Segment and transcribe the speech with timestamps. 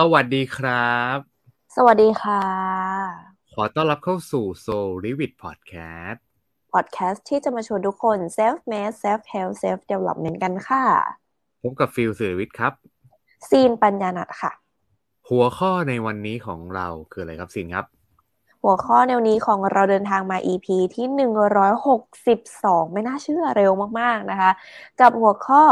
[0.00, 1.18] สวัสดีครับ
[1.76, 2.44] สวัสดีค่ะ
[3.54, 6.18] ขอต้อนรับเข้าสู่ Soul r e v i t Podcast
[6.72, 10.84] พอดแคสต์ที่จะมาชวนทุกคน self made self help self development กันค่ะ
[11.62, 12.72] ผมกับฟิลศิริวิทย์ครับ
[13.48, 14.52] ซีนปัญญานัทค่ะ
[15.28, 17.86] หัวข้อในวันนี้ของเราคืออะไรครับสินครับ
[18.62, 21.06] หัวข้อแนวนี้ของเราเดินทางมา EP ที่
[22.16, 24.50] 162 ไม่น่าเชื่อเร็วมากๆนะคะ
[25.00, 25.62] กับหัวข้อ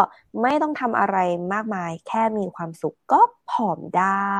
[0.42, 1.16] ไม่ต้องทำอะไร
[1.52, 3.20] มากมาย แค่มีความสุขก็
[3.50, 4.32] ผอมได้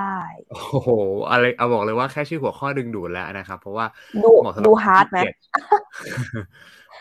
[0.51, 0.91] โอ้โห
[1.31, 3.87] อะไรเอาบอกเลยว่าแค่ชื่อหัวข้อดึงดูดแล้วนะครับ เพราะว่า
[4.25, 6.37] ดูเหมาะสำหรับดูคนฮาร์ดไหมขี้เกียจ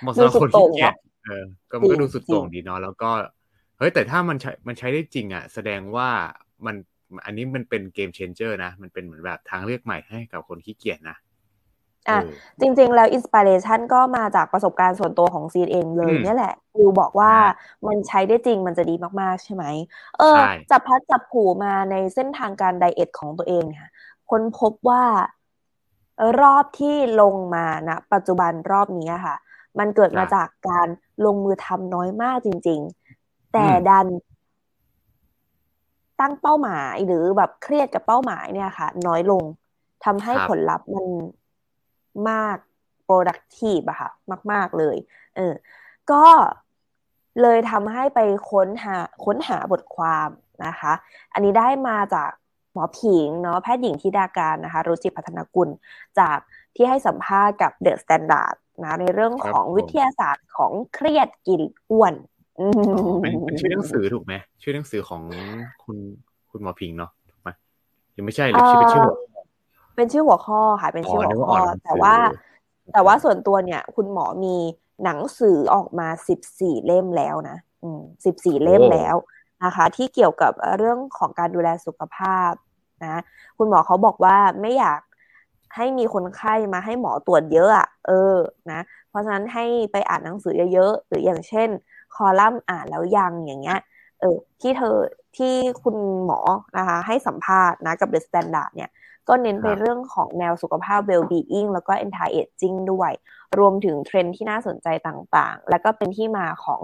[0.02, 3.10] เหมาะสำหรับคนดูสุดโต่ขี้งเกียจเนอะเออก็มันก็จริงดูสุดโต่งจริงดีเนาะแล้วก็
[3.78, 6.10] เฮ้ยแต่ถ้ามันใช้มันใช้ได้จริงอะ แสดงว่า
[6.66, 6.76] มัน
[7.26, 11.18] อันนี้มันเป็น game changer นะ มันเป็นเหมือนแบบทางเลือกใหม่ให้กับคนขี้เกียจนะ
[12.10, 12.32] อะเออ
[12.62, 17.40] จริง ๆ แล้ว inspiration ก็มาจากประสบการณ์ส่วนตัวของซีนเองเลยอืมเนี่ยแหละวิวบอกว่าอ่า
[17.88, 19.66] มันใช้ได้จริงมันจะดีมากๆ ใช่ไหม
[20.18, 23.88] เออใช่จับพลัดจับผลูมาในเส้นทางการไดเอทของตัวเองเนี่ย
[24.30, 25.04] ค้นพบว่า
[26.42, 29.36] รอบที่ลงมานะปัจจุบันรอบนี้อะค่ะ
[29.80, 30.88] มันเกิดมาจากการ
[31.26, 32.80] ลงมือทำน้อยมากจริง
[33.18, 34.08] ๆ แต่ดัน
[36.20, 39.44] ตั้งเป้าหมายหรือแบบเครียดกับเป้าหมายเนี่ยค่ะ น้อยลง
[40.06, 41.06] ทำให้ครับผลลัพธ์มัน
[42.30, 42.58] มาก
[43.08, 44.10] productive อะค่ะ
[44.52, 44.98] มาก ๆ เลย
[45.36, 45.54] เออ
[46.12, 46.26] ก็
[47.42, 48.20] เลยทำให้ไป
[48.52, 50.30] ค้นหาค้นหาบทความ
[50.66, 50.94] นะคะ
[51.34, 52.32] อันนี้ได้มาจาก
[52.74, 55.70] หมอผิงเนาะแพทย์หญิงธิดากานต์นะคะ รุจิพัฒนกุล
[56.20, 56.38] จาก
[56.76, 61.62] ที่ให้สัมภาษณ์กับ The Standard นะในเรื่องครับของผมวิทยาศาสตร์ของเครียดกิน
[61.92, 62.14] อ้วน
[62.60, 65.22] อืมอ๋อเป็นเป็นชื่อหนังสือถูกไหมชื่อหนังสือของ
[65.84, 65.98] คุณ
[66.52, 67.50] คุณหมอผิงเนาะถูกไหม
[68.16, 69.16] ยังไม่ใช่หรือชื่อเป็นชื่อหัว
[69.96, 72.16] เป็นชื่อหัวข้อค่ะ เป็นชื่ออ๋อหันึวกว่าข้ออ่านหนังสือแต่ว่า
[72.94, 74.56] แต่ว่าส่วนตัวเนี่ย คุณหมอมี
[75.04, 79.16] หนังสือออกมาสิบสี่เล่มแล้วนะอืมสิบสี่เล่มแล้ว
[79.64, 82.52] นะคะ ที่เกี่ยวกับเรื่องของการดูแลสุขภาพ
[83.04, 83.22] นะ
[83.58, 85.00] คุณหมอเขาบอกว่าไม่อยาก
[85.76, 88.36] ให้มีคนไข้มาให้หมอตรวจเยอะอะเออ
[88.72, 91.70] นะ เพราะฉะนั้นให้ไปอ่านหนังสือเยอะๆหรืออย่างเช่น
[92.16, 93.80] คอลัมน์อ่านแล้วยังอย่างเงี้ย
[94.24, 94.98] เออที่เธอ
[95.38, 95.54] ที่
[95.84, 95.96] คุณ
[96.26, 96.40] หมอ
[96.78, 98.92] นะคะ ให้สัมภาษณ์นะกับ The Standard เนี่ย
[99.28, 103.12] ก็เน้นไปครับเรื่องของแนวสุขภาพ well-being แล้วก็ anti aging ด้วย
[103.60, 106.82] รวมถึงเทรนด์ที่น่าสนใจต่างๆ แล้วก็เป็นที่มาของ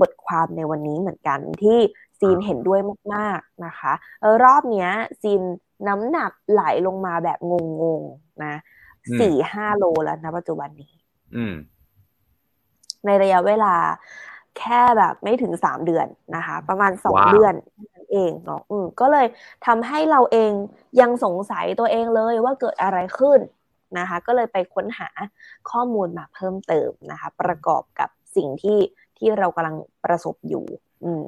[0.00, 1.78] บทความในวันนี้เหมือนกันที่
[2.18, 2.80] ซีนเห็นด้วย
[3.14, 4.90] มากๆนะคะเออรอบเนี้ย
[5.22, 5.42] ซีน
[5.88, 7.38] น้ำหนักไหลลงมาแบบ
[7.82, 8.54] งงๆนะ
[9.06, 10.92] อืมสี่ห้าโลแล้วนะปัจจุบันนี้
[11.36, 11.54] อืม
[13.06, 13.74] ในระยะเวลา
[14.58, 16.06] แค่แบบไม่ถึงสามเดือน
[16.36, 19.26] นะคะ ประมาณสองว้าวเดือนเท่านั้นเองเนาะอืมก็เลย
[19.66, 20.52] ทำให้เราเอง
[21.00, 23.40] ยังสงสัยตัวเองเลยว่าเกิดอะไรขึ้น
[23.98, 25.08] นะคะ ก็เลยไปค้นหา
[25.70, 28.78] ข้อมูลมาเพิ่มเติมนะคะ ประกอบกับสิ่งที่
[29.18, 30.64] ที่เรากำลังประสบอยู่
[31.04, 31.24] อืม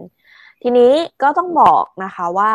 [0.63, 2.53] ทีนี้ก็ต้องบอกนะคะว่า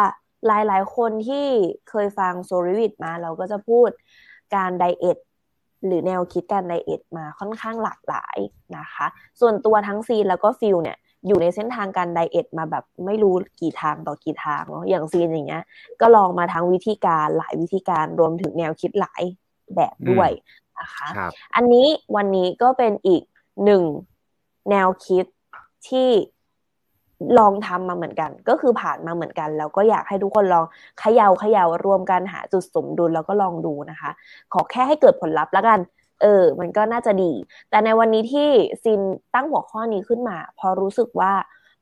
[0.47, 1.47] หลายๆ คนที่
[1.89, 3.89] เคยฟังโซลิวิดมาเราก็จะพูด
[4.55, 5.17] การ diet
[5.85, 8.37] หรือแนวคิดการ diet มาค่อนข้างหลากหลาย
[8.77, 9.05] นะคะ
[9.39, 15.63] ส่วนตัวทั้งซีนแล้วก็ฟิลเนี่ยอยู่ในเส้นทางการ diet มาแบบไม่รู้กี่ทางต่อกี่ทางเนาะอย่างซีนอย่างเงี้ย
[16.01, 19.23] ก็ลองมาทั้งวิธีการหลายวิธีการรวมถึงแนวคิดหลาย
[19.75, 20.29] แบบด้วย
[20.79, 23.23] นะคะครับอันนี้วันนี้ก็เป็นอีก
[23.65, 23.83] หนึ่ง
[24.69, 25.25] แนวคิด
[25.89, 26.09] ที่
[27.39, 30.65] ลองทำมาเหมือนกัน ก็คือผ่านมาเหมือนกัน แล้วก็อยากให้ทุกคนลอง
[30.99, 34.11] เขย่าเขย่ารวมกันหาจุดสมดุลแล้วก็ลองดูนะคะ
[34.53, 35.79] ขอแค่ให้เกิดผลลัพธ์แล้วกัน
[36.21, 37.31] เออ มันก็น่าจะดี
[37.69, 38.49] แต่ในวันนี้ที่
[38.83, 39.01] ซิน
[39.35, 41.31] ตั้งหัวข้อนี้ขึ้นมา พอรู้สึกว่า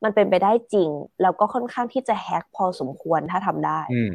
[0.03, 0.89] มันเป็นไปได้จริง
[1.21, 4.09] แล้วก็ค่อนข้างที่จะแฮกพอสมควรถ้าทำได้อืม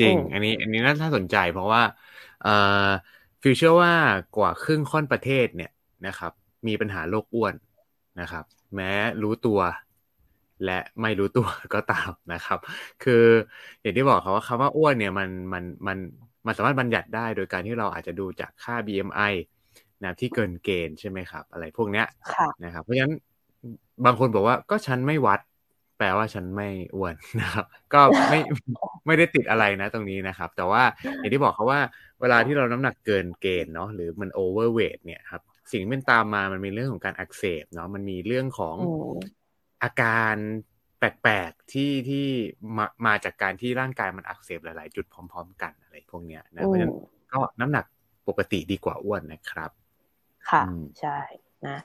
[0.00, 1.82] จริงอืมอันนี้อันนี้น่าสนใจเพราะว่า
[2.42, 2.50] เอ่อ
[3.42, 3.92] ฟิวเชื่อว่า
[4.36, 5.70] กว่าครึ่งค่อนประเทศเนี่ย
[6.06, 6.32] นะครับ
[6.66, 7.54] มีปัญหาโรคอ้วน
[8.20, 8.44] นะครับ
[8.76, 8.92] แม้
[9.22, 9.58] รู้ตัว
[10.64, 12.58] และไม่รู้ตัวก็ตามนะครับ
[13.04, 13.24] คือ
[13.80, 15.98] อย่างที่บอกครับว่าคำว่าอ้วนเนี่ยมันมันมัน
[16.46, 19.32] มันสามารถบัญญัติได้โดยการที่เราอาจจะดูจากค่า BMI
[20.04, 23.14] นะที่เกินเกณฑ์ใช่ไหมครับ อะไรพวกเนี้ยค่ะนะครับเพราะฉะนั้น
[24.04, 25.40] บางคนบอกว่าก็ฉันไม่วัด
[25.98, 28.00] แปลว่าฉันไม่อ้วนนะครับ ก็
[28.30, 28.38] ไม่
[29.06, 30.82] ไม่ได้ติดอะไรนะตรงนี้นะครับ แต่ว่า
[31.18, 31.80] อย่างที่บอกเขาว่า
[32.20, 38.76] เวลาที่เราน้ำหนักเกินเกณฑ์เนาะหรือมันโอเวอร์เวทเนี่ยครับสิ่งที่มันตามมามันมีเรื่องของการอักเสบเนาะมันมีเรื่องของ
[39.82, 40.34] อืมอาการ
[40.98, 42.26] แปลกๆที่ที่
[42.76, 46.94] มามาจากการที่ร่างกายมันอักเสบหลาย ๆ จุดพร้อม ๆ กันอะไรพวกเนี้ยนะเพราะฉะนั้น
[47.32, 47.84] ก็น้ำหนัก
[48.28, 49.70] ปกติดีกว่าอ้วนนะครับ
[50.50, 51.18] ค่ะอืมใช่
[51.66, 51.78] นะ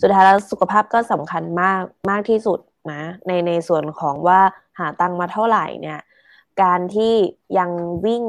[0.00, 2.60] สุดท้ายแล้วสุขภาพก็สำคัญมากมากที่สุด
[2.92, 4.40] นะในในส่วนของว่า
[4.78, 6.00] หาตังค์มาเท่าไหร่เนี่ย
[6.62, 7.14] การที่
[7.58, 7.70] ยัง
[8.06, 8.24] วิ่ง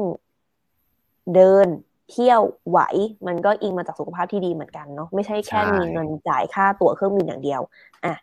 [1.34, 1.66] เดิน
[2.10, 2.78] เที่ยวไหว
[3.26, 7.60] มันก็อิงมาจากสุขภาพที่ดีเหมือนกันเนาะไม่ใช่แค่ใช่มีเงินจ่ายค่าตั๋วเครื่องบินอย่างเดียว
[8.04, 8.14] อะ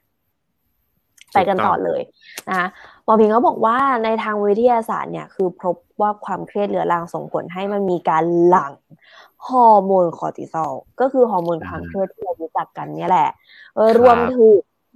[1.33, 2.01] ไปกันต่อเลย
[2.49, 2.67] นะคะ
[3.03, 8.73] หมอผิงเขาบอกว่าในทางวิทยาศาสตร์เนี่ยคือพบว่าความเครียดเรื้อรังส่งผลให้มันมีการหลั่ง
[9.47, 13.29] ฮอร์โมนคอร์ติซอลก็คือฮอร์โมนความเครียดที่เรารู้จักกันเนี่ยแหละ
[13.99, 14.55] รวมถึง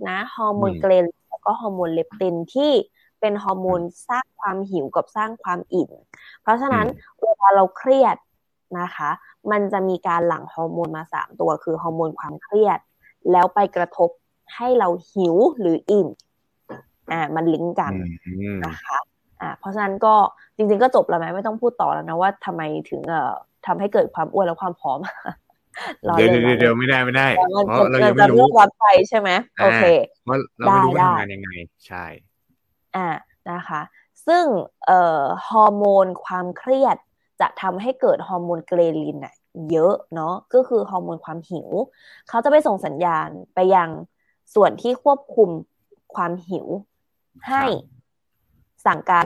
[0.10, 2.72] นะฮอร์โมน ghrelin แล้วก็ฮอร์โมนเลปตินที่
[3.20, 5.92] เป็นฮอร์โมนสร้างความหิวกับสร้างความอิ่ม
[6.42, 6.88] เพราะฉะนั้น
[7.22, 8.18] เวลาเราเครียด
[8.80, 9.10] นะคะ
[9.52, 12.80] มันจะมีการหลั่งฮอร์โมนมาสามตัวคือฮอร์โมนความเครียด
[13.32, 14.10] แล้วไปกระทบ
[14.56, 16.08] ให้เราหิวหรืออิ่ม
[17.12, 17.94] อ่ามันลิงก์กัน
[18.66, 18.98] นะคะ
[19.42, 20.16] อ่าเพราะฉะนั้นก็
[20.56, 23.34] จริง ๆ ก็จบแล้วไหมไม่ต้องพูดต่อแล้วนะว่าทำไมถึงเอ่อ
[23.66, 25.00] ทำให้เกิดความอ้วนและความผอม
[26.18, 26.30] เดี๋ยว
[26.60, 27.48] เดี๋ยวไม่ได้ไม่ได้เพราะ
[27.92, 29.30] เรายังไม่รู้วัดไปใช่ไหม
[29.62, 29.84] โอเค
[30.28, 31.50] ว่าเราไม่รู้ว่าทำงานยังไง
[31.88, 32.06] ใช่
[32.96, 33.08] อ่า
[33.52, 33.82] นะคะ
[34.28, 34.46] ซึ่ง
[34.86, 36.98] เอ่อฮอร์โมนความเครียด
[37.42, 39.36] จะทำให้เกิดฮอร์โมนเกรลินอะ
[39.72, 41.70] เยอะเนาะก็คือฮอร์โมนความหิว
[42.30, 43.90] เขาจะไปส่งสัญญาณไปยัง
[44.56, 45.50] ส่วนที่ควบคุม
[46.16, 46.68] ความหิว
[47.50, 47.64] ให้
[48.86, 49.26] สั่งการ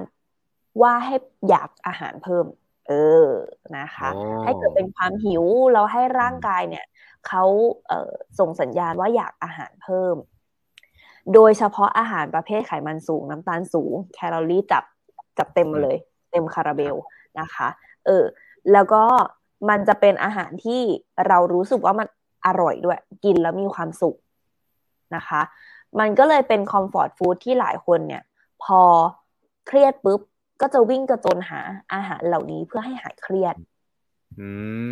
[0.81, 1.15] ว่าให้
[1.50, 2.45] อยากอาหารเพิ่ม
[2.88, 2.94] เอ
[3.25, 3.29] อ
[3.77, 4.09] นะคะ
[4.44, 6.85] ให้เกิดเป็นความหิวเราให้ร่างกายเนี่ย
[7.27, 7.44] เขา
[7.88, 10.15] เส่งสัญญาณว่าอยากอาหารเพิ่ม
[11.33, 14.83] โดยเฉพาะอาหารประเภทไขมันสูง น้ำตาลสูง แคลอรี่จับ
[15.38, 15.97] จับเต็มมาเลย
[16.31, 16.95] เต็มคาราเบล
[17.39, 17.67] นะคะ
[18.06, 18.23] เออ
[18.71, 19.03] แล้วก็
[19.69, 20.81] มันจะเป็นอาหารที่
[21.27, 22.07] เรารู้สึกว่ามัน
[22.45, 24.17] อร่อยด้วย กินแล้วมีความสุข
[25.15, 25.41] นะคะ
[26.00, 28.24] มันก็เลยเป็นคอมฟอร์ตฟู้ดที่หลายคนเนี่ย
[28.63, 28.81] พอ
[29.68, 30.19] เครียดปุ๊บ
[30.62, 31.59] ก็จะวิ่งกระโจนหา
[31.94, 33.56] อาหารเหล่านี้เพื่อให้หายเครียด
[34.39, 34.50] อื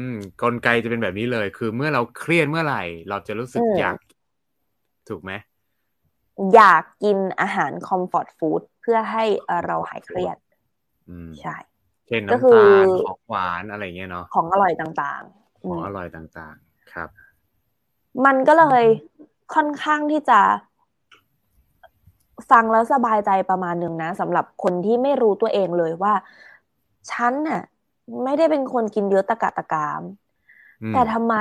[0.10, 0.12] ม
[0.42, 3.98] กลไกจะเป็นแบบนี้เลย คือเมื่อเราเครียดเมื่อไหร่ เราจะรู้สึกอยาก
[5.10, 5.32] ถูกไหม
[6.56, 9.24] อยากกินอาหารคอมฟอร์ตฟู้ดเพื่อให้
[9.66, 10.38] เราหายเครียด
[11.42, 11.56] ใช่
[12.08, 17.10] เช่นน้ำตาลของหวานอะไรเงี้ยเนาะของอร่อยต่างๆ ของอร่อยต่างๆ ครับ
[18.26, 18.86] มันก็เลย
[19.56, 20.40] ค่อนข้างที่จะ
[22.52, 26.14] ฟังแล้วสบายใจประมาณหนึ่งนะสำหรับคนที่ไม่รู้ตัวเองเลยว่า
[27.12, 27.62] ฉันน่ะ
[28.24, 30.02] ไม่ได้เป็นคนกินเยอะตะกะตะกาม
[30.94, 31.36] แต่ทำไม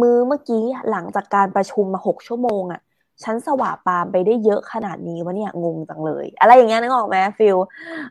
[0.00, 2.80] มื้อเมื่อกี้หลังจากการประชุมมาหกชั่วโมงอะ่ะ
[3.24, 7.56] ฉันสว่าปามไปได้เยอะขนาดนี้วะเนี่ยงงจังเลย อะไรอย่างเงี้ยนึกออกไหมฟิล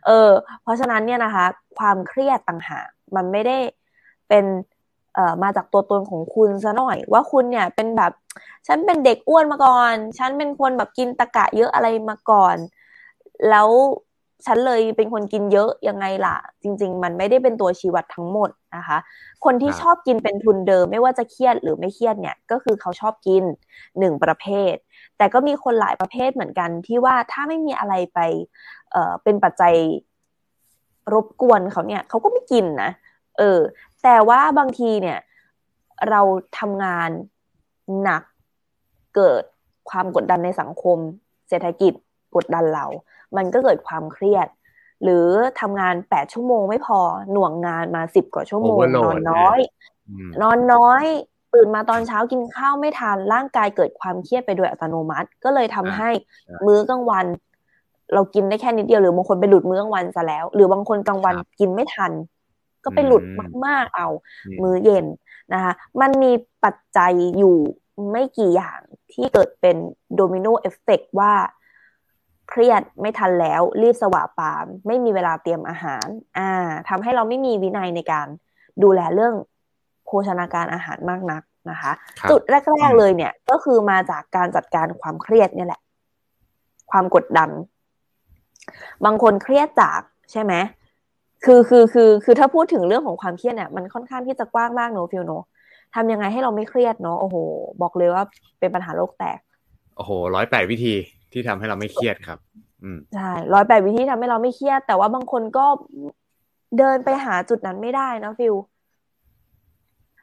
[0.05, 0.29] เออ
[0.61, 1.45] เพราะฉะนั้นเนี่ยนะคะ
[1.77, 3.57] ความเครียดต่างหากมันไม่ได้
[4.27, 4.45] เป็น
[5.15, 8.11] เอ่อมาจากตัวตนของคุณซะหน่อย ว่าคุณเนี่ยเป็นแบบ
[8.67, 12.57] ฉันเป็นเด็กอ้วนมาก่อน ฉันเป็นคนแบบกินตะกะเยอะอะไรมาก่อน
[13.49, 13.69] แล้ว
[14.45, 18.97] ฉันเลยเป็นคนกินเยอะยังไงล่ะ จริง ๆ มันไม่ได้เป็นตัวชี้วัดทั้งหมดนะคะ
[19.45, 23.43] คนที่ชอบกินเป็นทุนเดิม ไม่ว่าจะเครียดหรือไม่เครียดเนี่ยก็คือเขาชอบกิน
[23.99, 24.75] หนึ่งประเภท
[25.17, 28.19] แต่ก็มีคนหลายประเภทเหมือนกันที่ว่าถ้าไม่มีอะไรไป
[28.91, 29.75] เอ่อเป็นปัจจัย
[31.13, 32.91] รบกวนเขาเนี่ยเขาก็ไม่กินนะ
[33.37, 33.59] เออ
[34.03, 35.17] แต่ว่าบางทีเนี่ย
[36.09, 36.21] เรา
[36.59, 37.09] ทำงาน
[38.01, 38.23] หนัก
[39.15, 39.43] เกิด
[39.89, 40.97] ความกดดันในสังคม
[41.49, 41.93] เศรษฐกิจ
[42.35, 42.85] กดดันเรา
[43.37, 44.47] มันก็เกิดความเครียด
[45.03, 45.27] หรือ
[45.59, 46.99] ทำงานแปดชั่วโมงไม่พอ
[47.31, 49.59] หน่วงงานมาสิบกว่าชั่วโมง นอนน้อย
[50.41, 51.05] นอนน้อย
[51.53, 56.09] ตื่นมาตอนเช้ากินข้าวไม่ทานร่างกายเกิดความเครียดไปโดยอัตโนมัติ ก็เลยทำให้
[56.65, 57.25] มื้อกลางวัน
[58.13, 62.11] เรากินได้แค่นิดเดียวหรือบางคนไปหลุดมื้อกลางวันซะแล้ว หรือบางคนกลางวันกินไม่ทัน
[62.83, 63.23] ก็ไปหลุด
[63.65, 64.07] มาก ๆเอา
[64.61, 65.05] มื้อเย็น
[65.53, 66.31] นะคะมันมี
[66.63, 67.57] ปัจจัยอยู่
[68.11, 68.79] ไม่กี่อย่าง
[69.13, 69.77] ที่เกิดเป็น
[70.15, 71.33] domino effect ว่า
[72.49, 76.51] เครียดไม่ทันแล้วรีบสวาปามไม่มีเวลาเตรียมอาหาร อ่า
[76.89, 78.27] ทำให้เราไม่มีวินัยในการ
[78.83, 79.33] ดูแลเรื่อง
[80.05, 81.91] โภชนาการอาหารมากนักนะคะ
[82.29, 85.81] จุดแรก ๆ เลยเนี่ย ก็คือมาจากการจัดการความเครียดเนี่ยแหละ
[86.91, 87.49] ความกดดัน
[89.05, 90.01] บางคนเครียดจาก
[90.31, 90.53] ใช่ไหม
[91.45, 95.31] คือคือคือคือถ้าพูดถึงเรื่องของความเครียดเนี่ยมันค่อนข้างที่จะกว้างมากเนาะฟิลเนาะ
[95.95, 97.35] ทำยังไงให้เราไม่เครียดเนาะโอ้โห
[97.81, 98.23] บอกเลยว่า
[98.59, 99.39] เป็นปัญหาโลกแตก
[99.95, 100.93] โอ้โหร้อยแปดวิธี
[101.31, 102.39] ที่ทำให้เราไม่เครียดครับ
[102.83, 105.65] อืมใช่ร้อยแปดวิธีทำให้เราไม่เครียด แต่ว่าบางคนก็
[106.77, 108.55] เดินไปหาจุดนั้นไม่ได้นะฟิล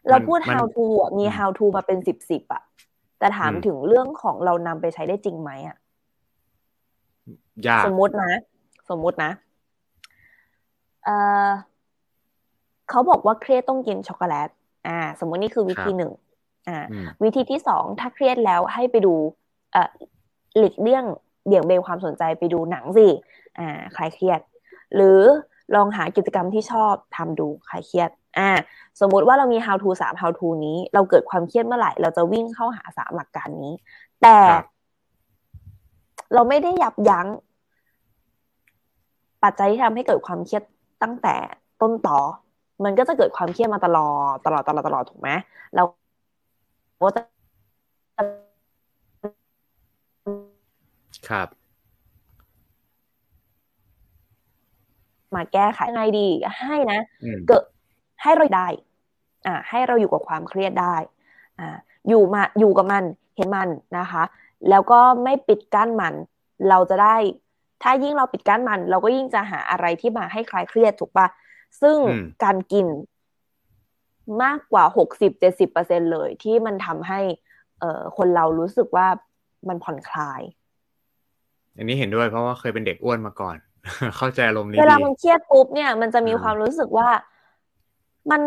[0.08, 0.84] เราพูด how to
[1.18, 2.62] มี how to มาเป็นสิบสิบอะ
[3.18, 5.76] แต่ถามถึงเรื่องของเรานำไปใช้ได้จริงไหมอะ
[7.66, 8.32] ยากสมมุตินะ
[8.90, 9.30] สมมุตินะ
[11.04, 11.08] เอ
[11.46, 11.48] อ
[12.90, 14.48] เขาบอกว่าเครียดต้องกินช็อกโกแลต
[14.88, 16.12] อ่า สมมตินี่คือวิธีหนึ่ง
[16.68, 16.86] อ่า
[17.22, 19.14] วิธีที่สองถ้าเครียดแล้วให้ไปดู
[19.72, 19.90] เอ่อ
[20.58, 21.04] หลีกเลี่ยง
[21.46, 23.08] เบี่ยงเบนความสนใจไปดูหนังสิ
[23.58, 24.40] อ่าคลายเครียด
[24.94, 25.20] หรือ
[25.74, 28.50] ลองหากิจกรรมที่ชอบทำดูคลายเครียด อ่า
[29.00, 33.74] สมมุติว่าเรามี how to สาม how to นี้ เราเกิดความเครียดเมื่อไหร่ เราจะวิ่งเข้าหาสามหลักการนี้
[34.22, 34.38] แต่
[36.34, 37.26] เราไม่ได้ยับยั้ง
[39.42, 40.64] ปัจจัยที่ทำให้เกิดความเครียด
[41.04, 41.36] ตั้งแต่
[41.82, 42.18] ต้นต่อ
[42.84, 45.30] มันก็จะเกิดความเครียดมาตลอดตลอดตลอดตลอดถูกไหม
[45.74, 45.82] เรา
[47.02, 47.20] ก็จะ
[51.28, 51.48] ครับ
[55.34, 56.28] มาแก้ไขยังไงดี
[56.60, 57.00] ให้นะ
[57.48, 57.64] เกิด
[58.22, 58.68] ให้เราได้
[59.46, 60.96] อ่า ให้เราอยู่กับความเครียดได้
[61.60, 61.76] อ่า
[62.08, 63.04] อยู่มาอยู่กับมัน
[63.36, 63.68] เห็นมัน
[63.98, 64.22] นะคะ
[64.70, 66.14] แล้วก็ไม่ปิดกั้นมัน
[66.68, 67.16] เราจะได้
[67.82, 71.26] ถ้ายิ่งเราปิดกั้นมัน เราก็ยิ่งจะหาอะไรที่มาให้คลายเครียดถูกปะ
[71.80, 72.86] ซึ่งอืมการกิน
[74.42, 77.20] มากกว่าหกสิบเจ็ดสิบเปอร์เซ็นเลย ที่มันทำให้
[77.78, 79.06] เอ่อคนเรารู้สึกว่า
[79.68, 80.42] มันผ่อนคลาย
[81.76, 83.56] อันนี้เห็นด้วยเพราะว่าเคยเป็นเด็กอ้วนมาก่อน
[84.16, 87.08] เข้าใจอารมณ์นี้เวลาดีมันเครียดปุ๊บเนี่ย มันจะมีอ่าความรู้สึกว่า
[88.30, 88.42] มัน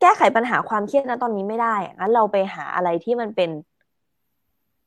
[0.00, 3.50] แก้ไขปัญหาความเครียดนะตอนนี้ไม่ได้อะงั้นเราไปหาอะไรที่มันเป็น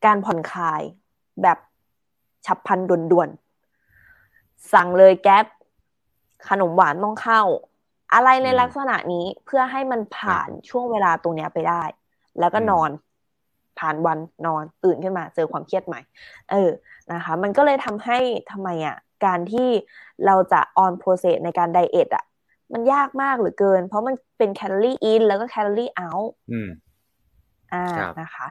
[0.06, 0.82] การผ่อนคลาย
[1.42, 1.58] แบบ
[2.46, 3.49] ฉับพลันด่วนๆ
[4.74, 5.46] สั่งเลยแก๊ป
[6.50, 7.42] ขนมหวานต้องเข้า
[8.14, 11.84] อะไรในอืมลักษณะนี้เพื่อให้มันผ่านช่วงเวลาตรงเนี้ยไปได้
[12.40, 12.90] แล้วก็อืมนอน
[13.80, 16.00] ผ่านวันนอนตื่นขึ้นมา เจอความเครียดใหม่
[16.52, 16.70] เออ
[17.14, 18.18] นะคะ มันก็เลยทำให้
[18.52, 19.70] ทำไมอะ การที่
[20.26, 22.26] เราจะ on process ในการ diet อะ
[22.74, 26.70] มันยากมากเหลือเกิน เพราะมันเป็นแคลอรี่ in แล้วก็แคลอรี่ out อืม
[27.74, 28.48] อ่าครับนะคะ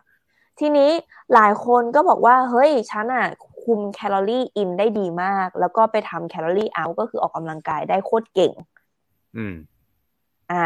[0.59, 0.91] ทีนี้
[1.35, 3.27] หลายคนก็บอกว่า เฮ้ย ฉันอะ
[3.69, 8.53] คุมแคลอรี่ in ได้ดีมาก แล้วก็ไปทำแคลอรี่ out ก็คือออกกำลังกายได้โคตรเก่ง
[9.37, 9.55] อืม
[10.51, 10.65] อ่า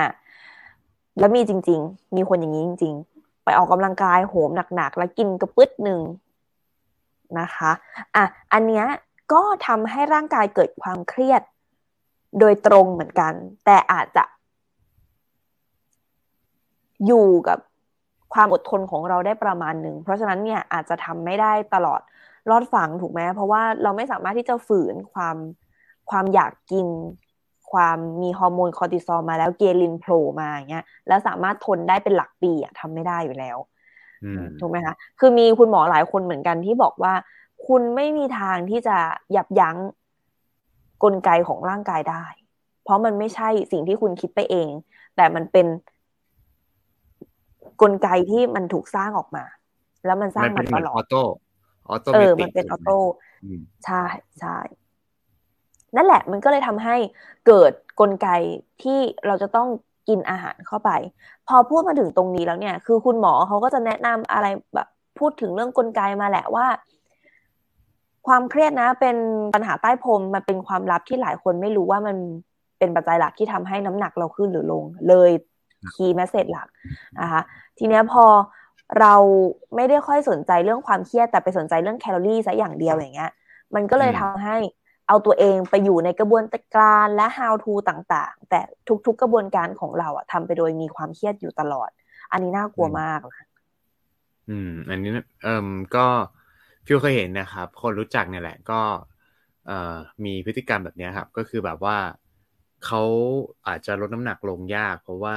[1.18, 6.00] แล้วมีจริง ๆ มีคนอย่างนี้จริง ๆ ไปออกกำลังกายโหมหนักๆ แล้วกินกระปึ๊ดหนึ่ง
[7.40, 7.70] นะคะ
[8.14, 8.84] อะ อันเนี้ย
[9.32, 11.42] ก็ทำให้ร่างกายเกิดความเครียด
[12.38, 13.32] โดยตรงเหมือนกัน
[13.64, 14.24] แต่อาจจะ
[17.06, 17.58] อยู่กับ
[18.34, 22.00] ความอดทนของเราได้ประมาณหนึ่ง เพราะฉะนั้นเนี่ยอาจจะทำไม่ได้ตลอด
[22.50, 25.36] รอดฝั่งถูกไหมเพราะว่าเราไม่สามารถที่จะฝืนความ
[26.10, 26.86] ความอยากกิน
[27.72, 33.58] ความมีฮอร์โมนคอร์ติซอลมาแล้วเกลินโผล่มาอย่างเงี้ยแล้วสามารถทนได้เป็นหลักปีอะทำไม่ได้อยู่แล้ว
[34.24, 37.14] อืมถูกไหมคะคือมีคุณหมอหลายคนเหมือนกันที่บอกว่า
[37.66, 38.96] คุณไม่มีทางที่จะ
[39.36, 39.76] ยับยั้ง
[41.04, 42.24] กลไกของร่างกายได้
[42.84, 44.70] เพราะมันไม่ใช่สิ่งที่คุณคิดไปเอง
[45.16, 45.66] แต่มันเป็น
[47.82, 49.44] กลไกที่มันถูกสร้างออกมา
[50.06, 51.22] แล้วมันสร้างมันมาเป็นเหมือนตลออดอโต้
[51.88, 52.98] ออโตเอเมอติมันเป็นออถูกไหโต้
[53.44, 54.02] อืมใช่
[54.40, 54.56] ใช่
[55.96, 56.96] นั่นแหละมันก็เลยทำให้
[57.46, 58.28] เกิดกลไก
[58.82, 59.68] ที่เราจะต้อง
[60.08, 60.90] กินอาหารเข้าไป
[61.48, 66.66] พอพูดมาถึงตรงนี้แล้วเนี่ย คือคุณหมอเขาก็จะแนะนำอะไรแบบพูดถึงเรื่องกลไกมาแหละว่า
[68.26, 69.16] ความเครียดนะ เป็น
[69.54, 72.16] ปัญหาใต้พรมมันเป็นความลับที่หลายคนไม่รู้ว่ามัน
[72.78, 75.30] เป็นปัจจัยหลักที่ทำให้น้ำหนักเราขึ้นหรือลง เลย
[75.92, 76.68] key message หลัก
[77.20, 77.40] นะคะ
[77.78, 78.24] ทีเนี้ยพอ
[79.00, 79.14] เรา
[79.74, 83.30] ไม่ได้ค่อยสนใจเรื่องความเครียดแต่ไปสนใจเรื่องแคลอรี่ซะอย่างเดียวอย่างเงี้ย
[83.74, 84.56] มันก็เลยอืมทำให้
[85.08, 86.44] เอาตัวเองไปอยู่ในกระบวน
[86.76, 88.60] การและ how to ต่างๆ แต่
[89.06, 91.90] ทุกๆกระบวนการของเราอะทำไปโดยมีความเครียดอยู่ตลอด
[92.32, 93.46] อันนี้น่ากลัวมากนะ
[94.48, 96.06] อืม อันนี้นะเอ่มก็
[96.86, 98.80] ฟิวเคยเห็นนะครับ คนรู้จักเนี่ยแหละ ก็
[99.66, 101.98] เอ่อมีพฤติกรรมแบบเนี้ยครับ ก็คือแบบว่า
[102.86, 103.02] เขา
[103.66, 105.36] อาจจะลดน้ำหนักลงยาก เพราะว่า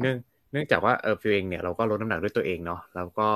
[0.00, 0.16] เนื่อง
[0.52, 3.28] เนื่องจากว่าเออฟิวเองเนี่ยเราก็ลดน้ำหนักด้วยตัวเองเนาะแล้วก็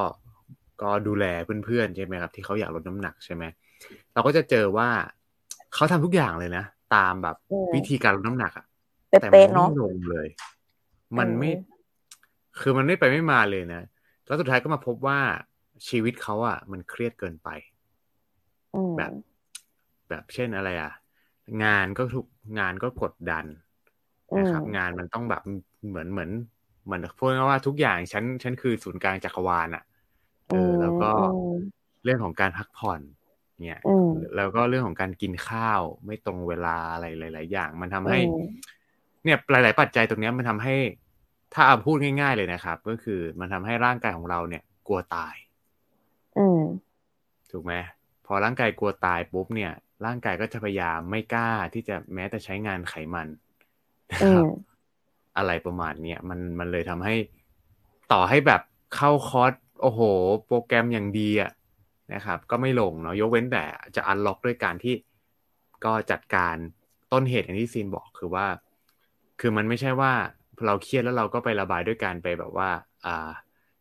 [0.82, 1.24] ก็ดูแล
[1.64, 3.44] เพื่อนๆใช่ไหมครับ ที่เขาอยากลดน้ำหนักใช่ไหม
[4.14, 4.88] เราก็จะเจอว่า
[5.74, 8.66] เขาทำทุกอย่างเลยนะ ตามแบบอืมวิธีการลดน้ำหนักอะ
[9.10, 10.28] แต่เป๊ะมันๆเนาะไม่ลงเลย
[11.18, 11.58] มันไม่อืม
[12.60, 13.82] คือมันไม่ไปไม่มาเลยนะ
[14.26, 15.18] แล้วสุดท้ายก็มาพบว่า
[15.88, 17.48] ชีวิตเขาอะมันเครียดเกินไป
[18.74, 19.12] อืมแบบ
[20.08, 20.92] แบบเช่นอะไรอะ
[21.64, 22.26] งานก็ทุก
[22.58, 23.46] งานก็กดดัน
[24.38, 25.42] นะครับอืมงานมันต้องแบบ
[25.88, 26.30] เหมือนเหมือน
[26.84, 29.84] เหมือนพูดง่ายๆว่าทุกอย่างฉันฉันคือศูนย์กลางจักรวาลอะ
[30.50, 31.20] เออแล้วก็อื
[31.58, 33.00] มเรื่องของการพักผ่อน
[33.66, 38.74] เนี่ยอืมแล้วก็เรื่องของการกินข้าวไม่ตรงเวลาอะไรหลาย ๆ อย่าง มันทำให้อืม
[39.24, 40.76] เนี่ยหลาย ๆ ปัจจัยตรงเนี้ยมันทำให้
[41.54, 45.34] ถ้าเอาพูดง่าย ๆ เลยนะครับ ก็คือมันทำให้ร่างกายของเราเนี่ย กลัวตาย
[46.36, 46.60] อืม
[47.50, 47.74] ถูกไหม
[48.26, 49.72] พอร่างกายกลัวตายปุ๊บเนี่ย
[50.06, 53.28] ร่างกายก็จะพยายามไม่กล้าที่จะแม้แต่ใช้งานไขมัน
[54.14, 54.73] นะอืครับม
[55.36, 57.14] อะไรประมาณเนี้ยมันมันเลยทำให้
[58.12, 58.62] ต่อให้แบบ
[58.94, 60.00] เข้าคอร์สโอ้โห
[60.46, 61.52] โปรแกรมอย่างดีอะ
[62.14, 63.64] นะครับ ก็ไม่ลงเนาะยกเว้นแต่
[63.96, 64.94] จะอันล็อกด้วยการที่
[65.84, 66.56] ก็จัดการ
[67.12, 68.46] ต้นเหตุอย่างที่ซีนบอกคือว่า
[69.40, 70.12] คือมันไม่ใช่ว่า
[70.66, 72.70] เราเครียดแล้วเราก็ไประบายด้วยการไปแบบว่า
[73.06, 73.30] อ่า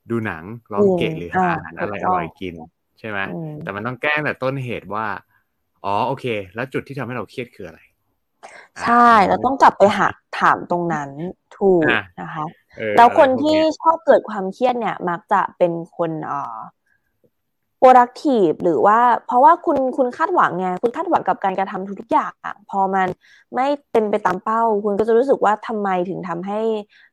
[0.10, 2.56] ดูหนังร้องเกะหรือหาอาหารอะไรอร่อยกิน
[3.00, 5.06] ใช่ไหมอืมแต่มันต้องแก้แต่ต้นเหตุว่า
[5.86, 7.80] อ๋อโอเค แล้วจุดที่ทำให้เราเครียดคืออะไร
[8.84, 10.08] ใช่เราต้องกลับไปหา
[10.40, 11.10] ถามตรงนั้น
[11.58, 12.46] ถูกอะนะคะ
[12.78, 16.58] เออแล้วคนอะไรพวกที่เนี้ยชอบเกิดความเครียดเนี่ย มักจะเป็นคนเอ่อ
[17.82, 23.08] productive หรือว่าเพราะว่าคุณคุณคาดหวังไงคุณคาดหวังกับการกระทำทุกๆอย่างอะพอมัน
[23.56, 26.62] ไม่เป็นไปตามเป้า คุณก็จะรู้สึกว่าทำไมถึงทำให้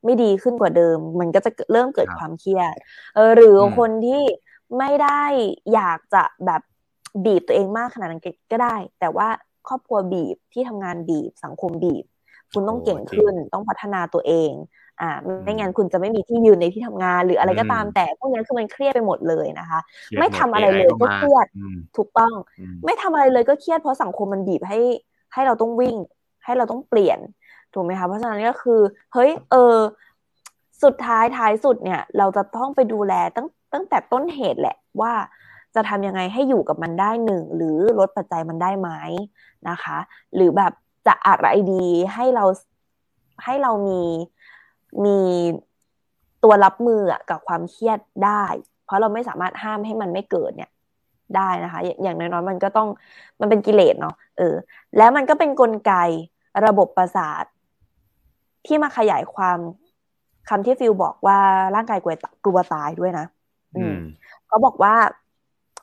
[0.04, 2.76] ไม่ดีขึ้นกว่าเดิม มันก็จะเริ่มเกิดครับความเครียด
[3.14, 4.22] เออหรืออมคนที่
[4.78, 5.22] ไม่ได้
[5.74, 6.62] อยากจะแบบ
[7.24, 9.28] บีบตัวเองมากขนาดนั้นก็ได้ แต่ว่า
[9.68, 12.04] ครอบครัวบีบที่ทำงานบีบสังคมบีบ
[12.52, 14.52] คุณต้องเก่งขึ้น ต้องพัฒนาตัวเอง
[15.00, 15.10] อ่า
[15.44, 19.80] ไม่งั้นคุณจะไม่มีที่ยืนในที่ทำงาน หรืออะไรก็ตามแต่พวกนี้คือมันเครียดไปหมดเลยนะคะ
[20.18, 21.46] ไม่ทำอะไรเลยก็เครียด
[21.96, 22.34] ถูกต้อง
[22.84, 24.80] ไม่ทำอะไรเลยก็เครียดเพราะสังคมมันบีบให้
[25.32, 25.96] ให้เราต้องวิ่ง
[26.44, 27.18] ให้เราต้องเปลี่ยน
[27.74, 28.80] ถูกไหมคะเพราะฉะนั้นก็คือ
[29.14, 29.76] เฮ้ยเออ
[30.82, 35.12] สุดท้ายท้ายสุดเนี่ย เราจะต้องไปดูแลตั้งตั้งแต่ต้นเหตุแหละว่า
[35.74, 38.90] จะทำยังไงให้อยู่กับมันได้หนึ่งหรือลดปัจจัยมันได้ไหม
[39.68, 39.98] นะคะ
[40.34, 40.72] หรือแบบ
[41.06, 42.44] จะอะไรดีให้เรา
[43.44, 44.02] ให้เรามี
[45.04, 45.18] มี
[46.42, 48.44] ตัวรับมือกับความเครียดได้
[48.84, 50.70] เพราะเราไม่สามารถห้ามให้มันไม่เกิดเนี่ย
[51.36, 52.88] ได้นะคะ อย่างน้อยๆมันก็ต้อง
[53.40, 54.54] มันเป็นกิเลสเนาะเออ
[54.96, 55.92] แล้วมันก็เป็นนกลไก
[56.66, 57.44] ระบบประสาท
[58.66, 59.58] ที่มาขยายความ
[60.48, 61.38] คำที่ฟิลบอกว่า
[61.74, 62.14] ร่างกายกลัว
[62.44, 63.26] กลัวตายด้วยนะ
[63.76, 63.96] อืม
[64.46, 64.94] เขาบอกว่า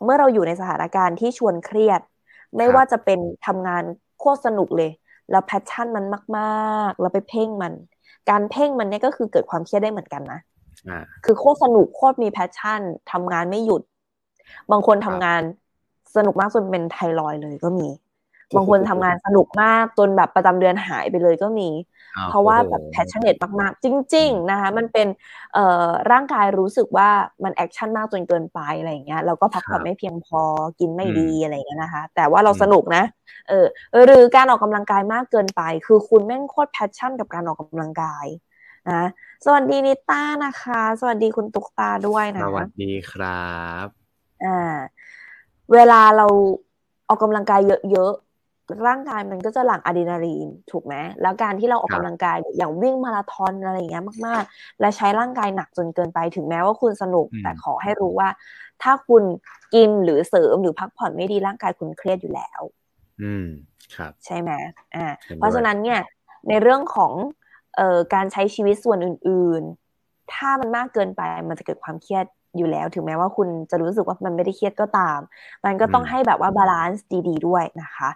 [0.03, 2.01] เมื่อเราอยู่ในสถานการณ์ที่ชวนเครียด
[2.57, 3.83] ไม่ว่าจะเป็นทำงาน
[4.19, 4.91] โคตรสนุกเลย
[5.31, 6.05] แล้ว passion มัน
[6.37, 7.73] มากๆแล้วไปเพ่งมัน
[8.29, 10.39] การเพ่งมันเนี่ยก็คือเกิดความเครียดได้เหมือนกันนะ
[11.25, 13.81] คือโคตรสนุกโคตรมี passion ทำงานไม่หยุด
[14.71, 15.41] บางคนทำงาน
[16.15, 17.87] สนุกมากจนเป็นไทรอยด์เลยก็มี
[18.55, 21.69] บางคนทำงานสนุกมากจนแบบประจำเดือนหายไปเลยก็มี
[22.29, 25.07] เพราะว่าแบบ passionate มากๆ จริง ๆ นะคะ มันเป็น
[25.53, 27.09] เอ่อร่างกายรู้สึกว่า
[27.43, 30.41] มัน action มากจนเกินไปอะไรอย่างเงี้ยเราก็พักผ่อนไม่เพียงพอ
[30.79, 33.03] กินไม่ดีอะไรอย่างเงี้ยนะคะ แต่ว่าเราสนุกนะ
[33.49, 33.65] เออ
[34.05, 38.25] หรือการออกกำลังกายมากเกินไป คือคุณแม่งโคตร passion กับการออกกำลังกาย
[38.89, 39.03] นะ
[39.45, 43.45] สวัสดีนิต้านะคะ สวัสดีคุณตุ๊กตาด้วยนะสวัสดีครั
[43.85, 43.87] บ
[44.45, 44.75] อ่า
[45.73, 46.25] เวลาเรา
[47.07, 47.61] ออกกำลังกาย
[47.91, 48.13] เยอะ
[48.87, 58.29] ร่างกายมันก็จะหลั่งอะดรีนาลีนถูกไหมแล้วการที่เราออกกำลังกายอย่างวิ่งมาราธอนอะไรอย่างเงี้ยมาก ๆ และใช้ร่างกายหนักจนเกินไปถึงแม้ว่าคุณสนุก แต่ขอให้รู้ว่า
[58.83, 59.23] ถ้าคุณ
[59.73, 62.61] กินหรือเสริมหรือพักผ่อนไม่ดีร่างกายคุณเครียดอยู่แล้ว
[63.21, 63.47] อืม
[63.95, 64.51] ครับ ใช่ไหม
[64.95, 65.99] อ่า เพราะฉะนั้นเนี่ย
[66.49, 67.13] ในเรื่องของ
[67.75, 69.63] เอ่อการใช้ชีวิตส่วนอื่น
[69.97, 72.25] ๆ ถ้ามันมากเกินไปมันจะเกิดความเครียด
[72.57, 75.19] อยู่แล้ว ถึงแม้ว่าคุณจะรู้สึกว่ามันไม่ได้เครียดก็ตาม
[75.65, 78.09] มันก็ต้องให้แบบว่า balance ดี ๆ ด้วยนะคะ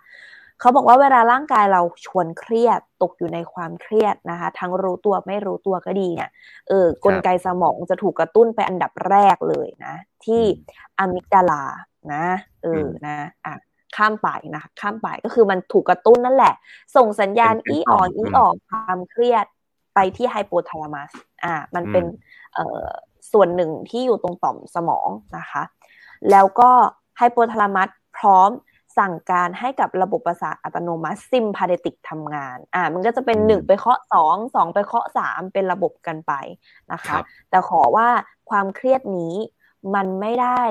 [0.61, 6.29] เขาบอกว่าเวลาร่างกายเราชวนเครียดตกอยู่ในความเครียดนะคะ ทั้งรู้ตัวไม่รู้ตัวก็ดีเนี่ย
[6.69, 9.95] เออกลไกสมองจะถูกกระตุ้นไปอันดับแรกเลยนะ
[10.25, 10.43] ที่
[10.99, 11.63] amygdala
[12.13, 12.25] นะ
[12.63, 13.53] เออนะอะ
[13.95, 16.53] ข้ามไปนะข้ามไปก็คือมันถูกกระตุ้นนั่นแหละ
[16.95, 19.45] ส่งสัญญาณอีออนอีออกความเครียด
[19.95, 21.11] ไปที่ไฮโปทาลามัส
[21.43, 22.05] อ่า มันเป็น
[22.53, 22.87] เอ่อ
[23.31, 25.63] ส่วนหนึ่งที่อยู่ตรงต่อมสมองนะคะ
[26.31, 26.69] แล้วก็
[27.17, 28.49] ไฮโปทาลามัสพร้อม
[28.97, 36.33] สั่งการให้กับระบบประสาทอัตโนมัติซิมพาเดติกทำงาน อ่า มันก็จะเป็นหนึ่งไปเคาะสองสองไปเคาะสามเป็นระบบกันไป
[36.91, 37.17] นะคะ
[37.49, 38.07] แต่ขอว่า
[38.49, 39.33] ความเครียดนี้
[39.95, 40.61] มันไม่ได้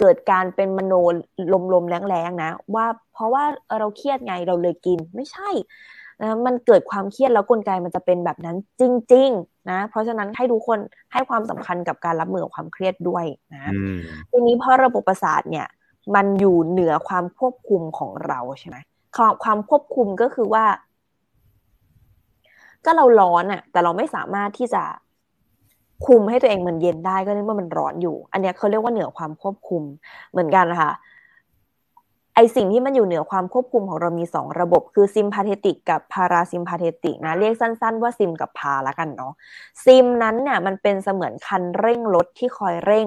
[0.00, 0.94] เกิดการเป็นมโน
[1.72, 3.44] ลมๆแรงๆนะ ว่าเพราะว่า
[3.78, 5.50] เราเครียดไงเราเลยกินไม่ใช่
[6.22, 10.78] นะมันเกิดความเครียดแล้วกลไกมันจะเป็นแบบนั้นจริง ๆ นะ เพราะฉะนั้นให้ทุกคน
[11.12, 13.72] ให้ความสำคัญกับการรับมือกับความเครียดด้วยนะ
[14.30, 15.66] ทีนี้พอระบบประสาทเนี่ย
[16.14, 18.76] มันอยู่เหนือความควบคุมของเราใช่ไหม
[19.16, 20.64] ความความควบคุมก็คือว่า
[22.84, 24.82] ก็เราร้อนอะแต่เราไม่สามารถที่จะ
[26.06, 29.82] คุมให้ตัวเองมันเย็นได้ก็เนื่องว่ามันร้อนอยู่ อันนี้เขาเรียกว่าเหนือความควบคุม
[30.30, 30.92] เหมือนกันนะคะ
[32.34, 39.32] ไอสิ่งที่มันอยู่เหนือความควบคุมของเรามีสองระบบคือซิมพาเทติกกับพาราซิมพาเทติกนะเรียกสั้นๆว่าซิมกับพาละกันเนาะ
[39.84, 43.06] ซิมนั้นเนี่ยมันเป็นเสมือนคันเร่งรถที่คอยเร่ง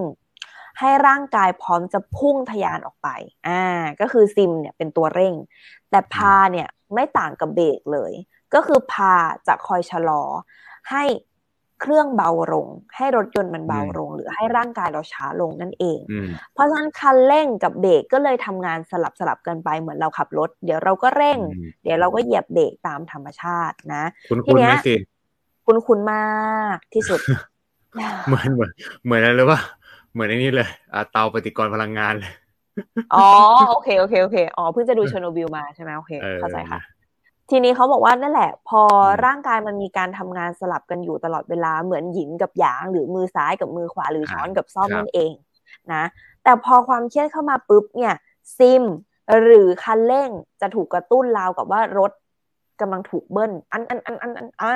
[0.79, 3.09] ให้ร่างกายพร้อมจะพุ่งทยานออกไป
[3.47, 3.63] อ่า
[4.01, 5.33] ก็คือซิมเนี่ยเป็นตัวเร่ง
[5.89, 8.11] แต่พาเนี่ยไม่ต่างกับเบรกเลย
[8.53, 9.13] ก็คือพา
[9.47, 10.23] จะคอยชะลอ
[10.89, 11.03] ให้
[11.81, 15.99] เครื่องเบาลง ให้รถยนต์มันเบาลง หรือให้ร่างกายเราช้าลงนั่นเอง
[16.53, 21.39] เพราะฉะนั้นคันเร่งกับเบรกก็เลยทำงานสลับสลับกันไปเหมือนเราขับรถ เดี๋ยวเราก็เร่ง
[21.83, 24.03] เดี๋ยวเราก็เหยียบเบรกตามธรรมชาตินะ
[24.45, 24.75] ทีเนี้ย
[25.65, 27.19] คุณคุณมากที่สุด
[28.27, 28.71] เหมือนเหมือน
[29.03, 29.59] เหมือนอะไรหรือว่า
[30.13, 30.69] เหมือนไอ้นี่เลย
[31.11, 32.33] เตาปฏิกรณ์พลังงานเลย
[33.13, 33.27] อ๋อ
[33.69, 36.81] โอเคโอเคโอเคอ๋อเพิ่งจะดูเชอร์โนบิลมาใช่ไหมโอเคเข้าใจค่ะ
[37.49, 38.81] ทีนี้เขาบอกว่านั่นแหละ พอ
[39.25, 45.31] ร่างกายมันมีการทำงานสลับกันอยู่ตลอดเวลาเหมือนหยินกับหยาง หรือมือซ้ายกับมือขวาหรือช้อนกับซ่อมนั่นเอง
[45.93, 46.03] นะ
[46.43, 48.13] แต่พอความเครียดเข้ามาปุ๊บเนี่ย
[48.57, 48.83] ซิม
[49.43, 50.29] หรือคันเร่ง
[50.61, 52.11] จะถูกกระตุ้นราวกับว่ารถ
[52.81, 54.73] กำลังถูกเบิ้ลอันอันอันอันอันอ่า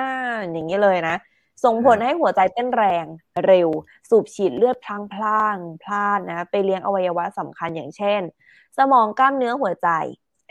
[0.52, 1.16] อย่างนี้เลยนะ
[1.64, 3.06] ส่งผลให้หัวใจเต้นแรง
[3.46, 3.70] เร็ว
[4.10, 8.22] สูบฉีดเลือดพลางพลางพลาดนะ ไปเลี้ยงอวัยวะสำคัญอย่างเช่น
[8.78, 9.90] สมองกล้ามเนื้อหัวใจ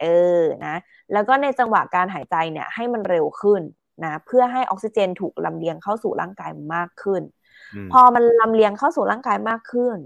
[0.01, 0.07] เอ
[0.41, 0.77] อนะ
[1.13, 3.63] แล้วก็ในจังหวะการหายใจเนี่ยให้มันเร็วขึ้น
[4.05, 7.23] นะเพื่อให้ออกซิเจนถูกลำเลียงเข้าสู่ร่างกายมากขึ้น
[7.93, 9.97] พอมันลำเลียงเข้าสู่ร่างกายมากขึ้น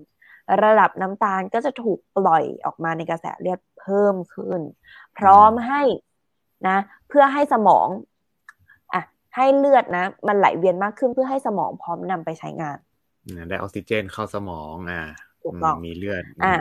[0.64, 4.60] ระดับน้ำตาลก็จะถูกปล่อยออกมาในกระแสเลือดเพิ่มขึ้น
[5.18, 5.82] พร้อมให้
[6.68, 6.78] นะ
[7.08, 8.15] เพื่อให้สมองอะ
[9.36, 12.78] ให้เลือดนะ มันไหลเวียนมากขึ้นเพื่อให้สมองพร้อมนำไปใช้งาน
[13.48, 15.02] ได้ออกซิเจนเข้าสมองอ่า
[15.42, 16.54] ถูกต้องมีเลือดอ่า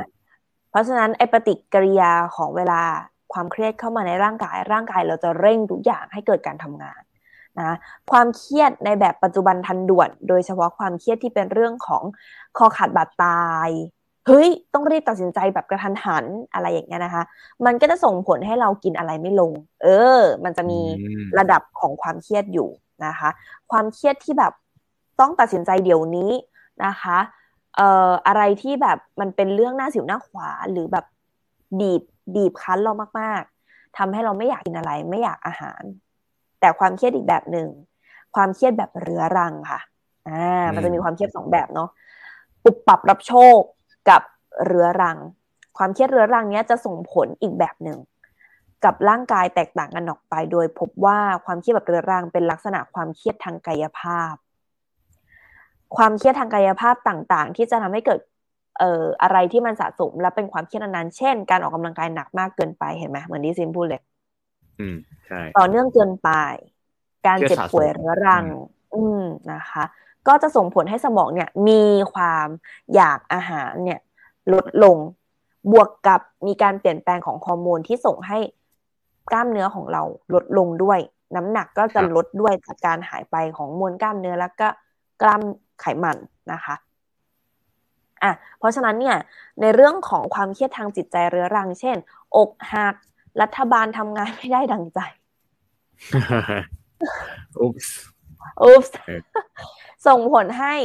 [0.70, 2.82] เพราะฉะนั้นไอปฏิกิริยาของเวลา
[3.34, 7.02] ความเครียดเข้ามาในร่างกาย ร่างกายเราจะเร่งทุกอย่างให้เกิดการทำงาน
[7.60, 7.76] นะ
[8.12, 12.04] ความเครียดในแบบปัจจุบันทันด่วน โดยเฉพาะความเครียดที่เป็นเรื่องของ
[12.58, 13.70] คอขาดบาดตาย
[14.28, 17.24] เฮ้ยต้องรีบตัดสินใจแบบกระทันหันอะไรอย่างเงี้ยนะคะ
[17.66, 19.52] มันก็จะส่งผลให้เรากินอะไรไม่ลง
[19.84, 19.88] เอ
[20.20, 22.70] อ มันจะมีอืมระดับของความเครียดอยู่
[23.06, 23.30] นะคะ
[23.72, 24.54] ความเครียดที่แบบ
[25.20, 26.32] ต้องตัดสินใจเดี๋ยวนี้
[26.86, 27.18] นะคะ
[27.76, 31.06] เอ่ออะไรที่แบบมันเป็นเรื่องหน้าสิวหน้าขวาหรือแบบ
[31.80, 32.02] บีบ
[32.36, 35.84] บีบคั้นเรามากๆทำให้เราไม่อยากกินอะไร ไม่อยากอาหาร
[36.60, 37.68] แต่ความเครียดอีกแบบหนึ่ง
[38.36, 39.80] ความเครียดแบบเรื้อรังค่ะ
[40.30, 41.90] อ่ามันจะมีความเครียดสองแบบเนาะ
[42.64, 43.62] ปุบปรับรับโชค
[44.10, 44.22] กับ
[44.66, 45.18] เรื้อรัง
[45.78, 48.00] ความเครียดเรื้อรังเนี้ยจะส่งผลอีกแบบหนึ่ง
[48.84, 54.36] กับร่างกายแตกต่างกันออกไป โดยพบว่าความเครียดแบบเรื้อรังเป็นลักษณะความเครียดทางกายภาพ
[55.98, 58.20] ความเครียดทางกายภาพต่างๆ ที่จะทำให้เกิด
[58.80, 64.02] เอ่ออะไรที่มันสะสมและเป็นความเครียดนานๆเช่น การออกกำลังกายหนักมากเกินไปเห็นไหมเหมือนที่ซิมพูดเลย
[64.80, 64.96] อืม
[65.28, 66.30] ใช่ต่อเนื่องเกินไป
[67.28, 68.46] การเครียดเจ็บป่วยสะสมเรื้อรัง
[68.94, 69.84] อืมนะคะ
[70.28, 71.84] ก็จะส่งผลให้สมองเนี่ยมี
[72.14, 72.48] ความ
[72.96, 74.00] อยากอาหารเนี่ย
[74.54, 74.98] ลดลง
[75.72, 78.40] บวกกับมีการเปลี่ยนแปลงของฮอร์โมนที่ส่งให้
[79.32, 81.00] กล้ามเนื้อของเราลดลงด้วย
[81.36, 84.68] น้ำหนักก็จะลดด้วยจากการหายไปของมวลกล้ามเนื้อแล้วก็
[85.22, 85.42] กล้าม
[85.82, 86.18] ไขมัน
[86.52, 86.76] นะคะ
[88.24, 89.18] อะเพราะฉะนั้นเนี่ย
[89.62, 91.98] ในเรื่องของความเครียดทางจิตใจเรื้อรัง เช่น
[92.38, 92.96] อกหัก
[93.42, 95.00] รัฐบาลทำงานไม่ได้ดังใจ
[97.60, 98.15] อุ๊ปส์
[98.62, 99.22] อุ๊บส์เออ
[100.08, 100.76] ส่งผลให้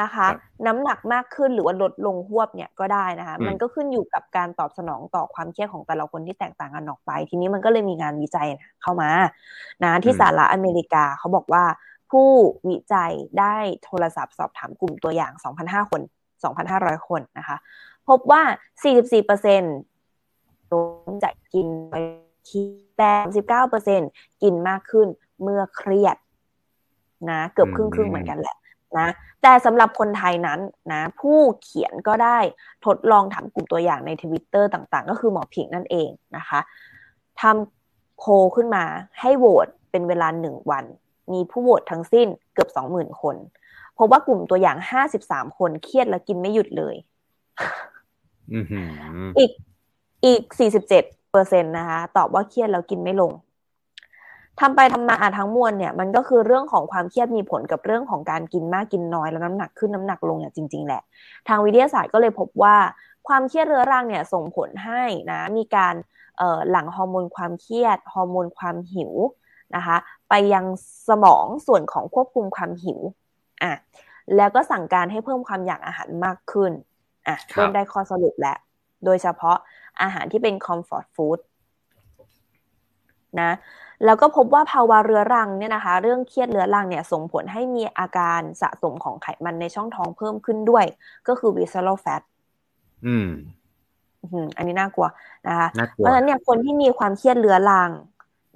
[0.00, 0.32] นะคะครับ
[0.66, 8.48] น้ำหนักมากขึ้นหรือว่าลดลงหวบเนี่ยก็ได้นะคะอืมมันก็ขึ้นอยู่กับการตอบสนองต่อความเครียดของแต่ละคนที่แตกต่างกันออกไป ทีนี้มันก็เลยมีงานวิจัย
[8.82, 9.10] เข้ามา
[9.84, 11.64] นะที่สหรัฐอเมริกาเขาบอกว่า
[12.10, 12.28] ผู้
[12.68, 15.32] วิจัยได้โทรศัพท์สอบถามกลุ่มตัวอย่าง
[15.66, 16.00] 2,500 คน
[16.54, 17.56] 2,500 คนนะคะ
[18.08, 18.42] พบว่า
[19.36, 21.94] 44%ล้มจากกินไป
[22.48, 22.66] ที่
[22.98, 23.12] แต่
[23.78, 25.08] 19%กินมากขึ้น
[25.42, 26.16] เมื่อเครียด
[27.30, 28.56] นะเกือบครึ่งครึ่งๆเหมือนกันแหละ
[28.98, 29.08] นะ
[29.42, 30.60] แต่สำหรับคนไทยนั้น
[30.92, 32.38] นะผู้เขียนก็ได้
[32.86, 36.60] ทดลองถามกลุ่มตัวอย่างในทวิตเตอร์ต่างๆ ก็คือหมอผิงนั่นเองนะคะ
[37.40, 38.84] ทำโพลขึ้นมา
[39.20, 40.84] ให้โหวตเป็นเวลาหนึ่งวัน
[41.32, 43.36] มีผู้โหวตทั้งสิ้นเกือบสองหมื่นคน
[43.98, 46.94] พบว่ากลุ่มตัวอย่างห้าสิบสามคนเครียดและกินไม่หยุดเลย
[48.54, 48.86] อือหือ
[49.38, 49.50] อีก
[50.24, 50.42] อีก
[50.88, 53.32] 47เปอร์เซ็นต์นะคะ ตอบว่าเครียดแล้วกินไม่ลง
[54.60, 61.02] ทำไปทำมาอาทั้งมวลเนี่ยมันก็คือเรื่องของความเครียดมีผลกับเรื่องของการกินมากกินน้อยแล้วน้ำหนักขึ้นน้ำหนักลงเนี่ยจริง ๆ แหละ
[61.48, 62.76] ทางวิทยาศาสตร์ก็เลยพบว่า
[63.28, 65.94] ความเครียดเรื้อรังเนี่ยส่งผลให้นะมีการ
[66.38, 69.12] เอ่อหลั่งฮอร์โมนความเครียดฮอร์โมนความหิว
[69.76, 69.96] นะคะ
[70.28, 70.64] ไปยัง
[71.08, 73.00] สมองส่วนของควบคุมความหิว
[73.62, 73.72] อะ
[74.36, 76.72] แล้วก็สั่งการให้เพิ่มความอยากอาหารมากขึ้น
[77.28, 78.58] อะเริ่มได้ข้อสรุปแล้ว
[79.04, 79.56] โดยเฉพาะ
[80.02, 81.38] อาหารที่เป็นคอมฟอร์ตฟู้ด
[83.40, 83.50] นะ
[84.04, 90.84] แล้วก็พบว่าภาวะเรื้อรังเนี่ยนะคะ เรื่องเครียดเรื้อรังเนี่ยส่งผลให้มีอาการสะสมของไขมันในช่องท้องเพิ่มขึ้นด้วย
[91.28, 92.22] ก็คือ visceral fat
[93.06, 93.28] อืม
[94.22, 95.08] อื้อหืออันนี้น่ากลัว
[95.48, 97.90] นะคะน่ากเพลัวราะฉะนั้นเนี่ยคนที่มีความเครียดเรื้อรัง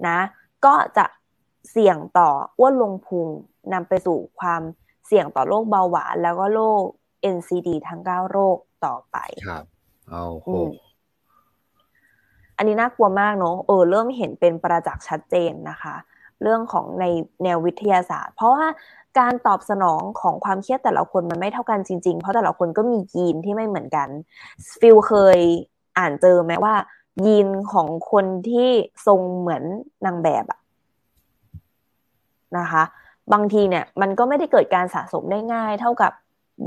[0.07, 0.19] นะ
[0.65, 1.05] ก็จะ
[1.71, 2.29] เสี่ยงต่อ
[2.59, 3.27] อ้วนลงพุง
[3.73, 4.61] นำไปสู่ความ
[5.07, 6.81] เสี่ยงต่อโรคเบาหวาน แล้วก็โรค
[7.35, 9.63] NCD ทั้ง9โรคต่อไป ครับ
[10.09, 10.49] เอาโห
[12.57, 15.95] อันนี้น่ากลัวมากเนอะเออเริ่มเห็นเป็นประจักษ์ชัดเจนนะคะ
[16.41, 17.05] เรื่องของใน
[17.43, 18.65] แนววิทยาศาสตร์ เพราะว่า
[19.19, 24.07] การตอบสนองของความเครียดแต่ละคนมันไม่เท่ากันจริง ๆ เพราะแต่ละคนก็มียีนที่ไม่เหมือนกัน
[24.79, 25.39] ฟิลเคย
[25.97, 26.75] อ่านเจอไหมว่า
[27.25, 28.69] ยีนของคนที่
[29.07, 29.63] ทรงเหมือน
[30.05, 30.59] นางแบบอะ
[32.57, 32.83] นะคะ
[33.33, 36.11] บางทีเนี่ยมันก็ไม่ได้เกิดการสะสมได้ง่าย เท่ากับ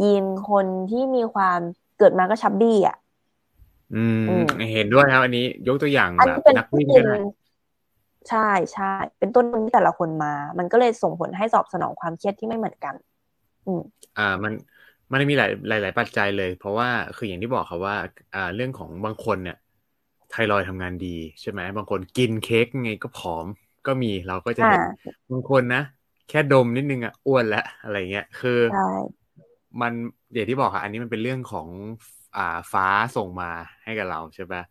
[0.03, 1.61] ยีนคนที่มีความ
[1.99, 2.97] เกิดมาก็ชับบี้อะ
[3.91, 7.13] อืมอืมเห็นด้วยครับอันนี้ ยกตัวอย่างอันแบบนี้เป็นนักวิ่งต้ก็นได้
[8.29, 8.39] ใช่
[8.73, 8.85] ใช่
[9.19, 12.95] เป็นต้นทุนที่แต่ละคนมา มันก็เลยส่งผลให้ตอบสนองความเครียดที่ไม่เหมือนกัน
[13.67, 13.83] อืม
[14.17, 14.53] อ่ามัน
[15.13, 17.97] มันมีหลายหลายหลายปัจจัยเลย เพราะว่าคืออย่างที่บอกครับว่า
[18.33, 19.55] อ่า เรื่องของบางคนเนี่ย
[20.29, 21.07] ไทรอยด์ทำงานดี
[21.41, 23.47] ใช่ไหมบางคนกินเค้กไงก็ผอม
[23.87, 25.79] ก็มีเราก็จะเห็นอ่าบางคนนะ
[26.27, 29.17] แค่ดมนิดนึงอะอ้วนแล้วอะไรเงี้ยคือใช่
[29.81, 29.93] มัน
[30.33, 31.69] อย่างที่บอกค่ะอันนี้มันเป็นเรื่องของ
[32.37, 33.51] อ่าฟ้าส่งมา
[33.85, 34.63] ให้กับเราใช่ปะ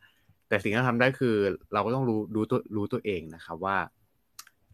[0.48, 1.36] แต่สิ่งที่เราทำได้คือ
[1.74, 3.78] เราก็ต้องรู้รู้ตัวรู้ตัวเองนะครับว่า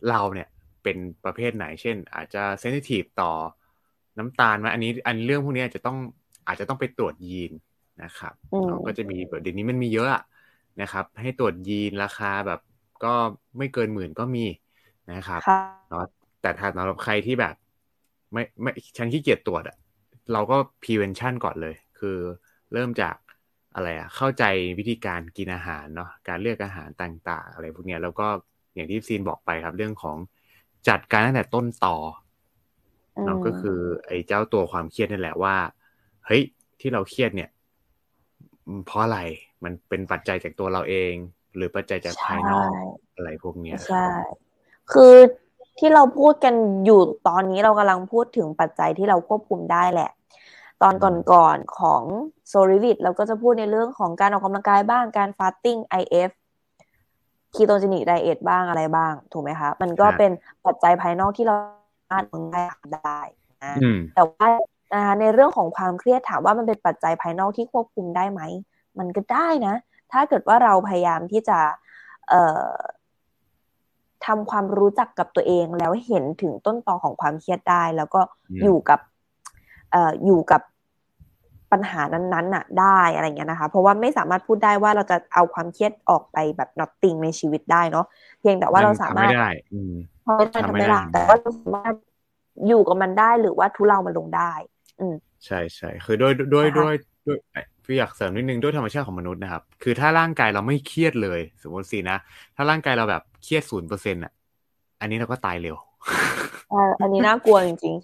[0.10, 0.48] เราเนี่ย
[0.84, 3.32] เป็นประเภทไหน เช่น อาจจะเซนซิทีฟต่อ
[4.18, 5.98] น้ำตาลไหมอันนี้อันเรื่องพวกนี้อาจจะต้อง
[6.48, 7.52] อาจจะต้องไปตรวจยีน
[8.04, 10.24] นะครับอืมเราก็จะมีแบบเดี๋ยวนี้มันมีเยอะอะ
[10.82, 12.60] นะครับ ให้ตรวจยีนราคาแบบ
[13.04, 13.14] ก็
[13.58, 14.46] ไม่เกินหมื่นก็มี
[15.14, 16.06] นะครับค่ะเนาะ
[16.42, 17.56] แต่ถ้าสำหรับใครที่แบบ
[18.34, 19.78] ไม่ไม่ฉันขี้เกียจตรวจอะ
[20.34, 22.18] เราก็ prevention ก่อนเลย คือ
[22.74, 23.16] เริ่มจาก
[23.76, 24.44] อะไรอะเข้าใจ
[24.80, 28.28] วิธีการกินอาหารเนาะการเลือกอาหารต่าง ๆ อะไรพวกเนี้ยแล้วก็
[28.76, 30.18] อย่างที่ซีนบอกไปครับ เรื่องของ
[30.90, 31.96] จัดการตั้งแต่ต้นต่อ
[33.24, 35.56] เนาะอืมก็คือ ไอ้เจ้าตัวความเครียดนั่นแหละว่า
[36.26, 36.42] เฮ้ย
[36.80, 37.50] ที่เราเครียดเนี่ย
[38.66, 39.20] อืมเพราะอะไร
[39.64, 41.14] มันเป็นปัจจัยจากตัวเราเอง
[41.56, 42.84] หรือปัจจัยจากภายนอกใช่
[43.16, 44.08] อะไรพวกเนี้ยครับใช่
[44.92, 45.14] คือ
[45.80, 46.54] ที่เราพูดกัน
[46.86, 50.12] อยู่ตอนนี้เรากำลังพูดถึงปัจจัยที่เราควบคุมได้แหละ
[50.82, 50.96] ตอน
[51.32, 52.04] ก่อนๆของ
[52.50, 56.32] โซลิวิ t เราก็จะพูดในเรื่องของการออกกำลังกายบ้างการ fasting IF
[57.56, 60.32] ketogenic diet บ้างอะไรบ้าง ถูกไหมคะ มันก็ครับเป็น
[60.66, 61.56] ปัจจัยภายนอกที่เรา
[62.00, 62.62] สามารถมึงได้
[62.96, 63.20] ได้
[63.64, 64.48] นะอืมแต่ว่า
[64.94, 68.42] นะคะในเรื่องของความเครียดถามว่ามันเป็นปัจจัยภายนอกที่ควบคุมได้ไหม
[69.00, 69.76] มันก็ได้นะ
[70.12, 71.60] ถ้าเกิดว่าเราพยายามที่จะ
[72.30, 72.72] เอ่อ
[74.26, 79.00] ทำความรู้จักกับตัวเองแล้วเห็นถึงต้นตอของความเครียดได้ แล้วก็อืมอยู่กับ
[79.92, 80.62] เอ่ออยู่กับ
[81.72, 88.06] ปัญหานั้นๆน่ะได้อะไรเงี้ยนะคะ เพราะว่าไม่สามารถพูดได้ว่าเราจะเอาความเครียดออกไปแบบ nothing ในชีวิตได้เนาะ
[88.40, 89.94] เพียงแต่ว่าเราสามารถทำไม่ได้อืม
[90.26, 91.96] ทำไม่ได้ทำทำไม่ไม่ได้ได้แต่ว่าเราสามารถ
[92.68, 94.52] อยู่กับมันได้หรือว่าทุเลามันลงได้
[95.00, 96.96] อืมใช่ใช่คือด้วยด้วยนะคะด้วย
[97.28, 102.18] ด้วยเอ้ยพี่อยากเสริมนิดนึงด้วยธรรมชาติของมนุษย์นะครับ คือถ้าร่างกายเราไม่เครียดเลย สมมติสินะ
[102.56, 104.32] ถ้าร่างกายเราแบบเครียดศูนย์เปอร์เซ็นต์อะ
[105.02, 105.76] อันนี้เราก็ตายเร็ว
[106.72, 107.96] เอออันนี้น่ากลัวจริง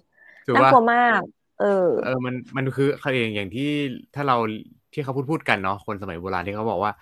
[0.46, 1.20] ถูๆกน่าปะกลัวมาก
[1.58, 3.70] เออ เออมันมันคือเขาเองอย่างที่
[4.14, 4.36] ถ้าเรา
[4.92, 6.92] ที่เขาพูดพูดกันเนาะคนสมัยโบราณที่เขาบอกว่า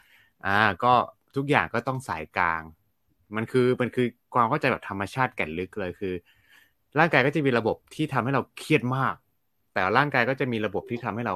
[0.47, 0.93] อ่า ก็
[1.37, 2.63] ทุกอย่างก็ต้องสายกลาง
[3.37, 6.15] มันคือมันคือความเข้าใจแบบธรรมชาติแก่นลึกเลยคือ
[6.99, 9.15] ร่างกายก็จะมีระบบที่ทำให้เราเครียดมาก
[9.73, 11.35] แต่ร่างกายก็จะมีระบบที่ทำให้เรา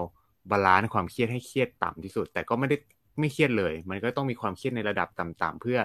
[0.50, 2.76] balance ความเครียดให้เครียดต่ำที่สุด แต่ก็ไม่ได้
[3.18, 5.78] ไม่เครียดเลย มันก็ต้องมีความเครียดในระดับต่ำๆเพื่อ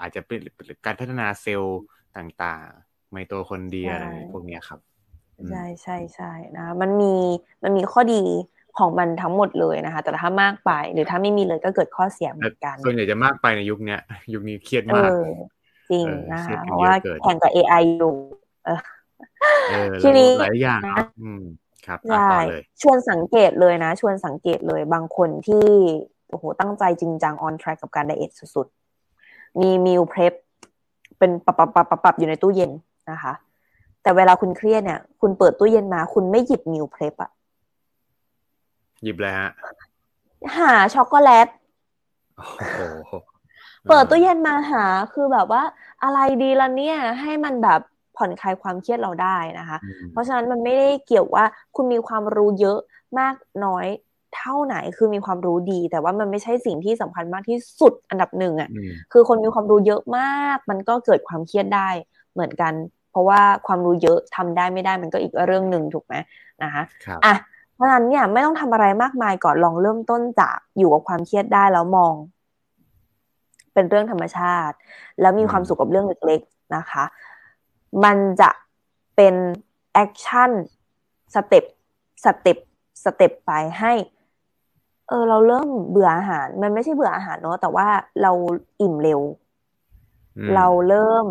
[0.00, 0.38] อาจจะเป็น
[0.86, 1.80] การพัฒนาเซลล์
[2.16, 4.97] ต่างๆ ไมโตคอนเดรียใช่อะไรพวกเนี้ยครับอืม
[5.46, 7.14] ใช่ใช่ใช่นะมันมี
[7.62, 8.22] มันมีข้อดี
[8.78, 14.00] ของมันทั้งหมดเลยนะคะ แต่ถ้ามากไป หรือถ้าไม่มีเลยก็เกิดข้อเสียเหมือนกัน ส่วนใหญ่จะมากไปในยุคเนี้ย
[14.34, 15.20] ยุคนี้เครียดเอมากอ
[15.90, 18.12] จริงเออนะเครียดคะกันเพราะว่าเยอะเกินแข่งกับ AI อยู่
[18.64, 18.80] เออ
[19.68, 21.42] เออทีนี้หลายอย่างนะเนาะอืม
[21.86, 25.66] ครับอะใช่ต่อเลยชวนสังเกตเลยนะ ชวนสังเกตเลยบางคนที่
[26.30, 30.34] โอ้โหตั้งใจจริงจัง on track กับการไดเอทสุดๆ มีมิลเพร p
[31.18, 32.70] เป็นปับปับปับปับปับอยู่ในตู้เย็น
[33.10, 33.32] นะคะ
[34.02, 37.30] แต่เวลาคุณเครียดเนี่ย คุณเปิดตู้เย็นมาคุณไม่หยิบมิลเพร p อะ
[39.02, 39.50] หยิบเลยฮะ
[40.58, 41.48] หาช็อกโกแลต
[42.36, 43.12] โอ้โห
[43.88, 45.62] เปิดตู้เย็นมาหาคือแบบว่า
[46.02, 47.80] อะไรดีละเนี่ยให้มันแบบ
[48.16, 51.44] ผ่อนคลายความเครียดเราได้นะคะอืมเพราะฉะนั้นมันไม่ได้เกี่ยวว่า
[51.76, 52.78] คุณมีความรู้เยอะ
[53.18, 53.34] มาก
[53.64, 53.86] น้อย
[54.36, 61.88] เท่าไหนคือมีความรู้ดี แต่ว่ามันไม่ใช่สิ่งที่สำคัญมากที่สุดอันดับหนึ่งอะอืมคือคนมีความรู้เยอะมาก มันก็เกิดความเครียดได้
[62.32, 66.14] เหมือนกันเพ ราะว่าความรู้เยอะทำได้ไม่ได้มันก็อีกเรื่องหนึ่งถูกไหม
[66.62, 67.34] นะคะครับอะ
[67.74, 72.14] เพราะฉะนั้นเนี่ยไม่ต้องทำอะไรมากมายก่อนลองเริ่มต้นจากอยู่กับความเครียดได้แล้วมอง
[73.74, 74.76] เป็นเรื่องธรรมชาติ
[75.20, 77.04] แล้วมีความสุขกับเรื่องเล็กๆนะคะ
[78.04, 78.50] มันจะ
[79.16, 79.34] เป็น
[79.92, 81.64] action step
[82.24, 82.58] step
[83.04, 83.92] step ไปให้
[85.08, 87.86] เออเราเริ่มเบื่ออาหาร มันไม่ใช่เบื่ออาหารเนาะแต่ว่า
[88.22, 88.32] เรา
[88.80, 89.20] อิ่มเร็ว
[90.36, 91.24] อืมเราเริ่ม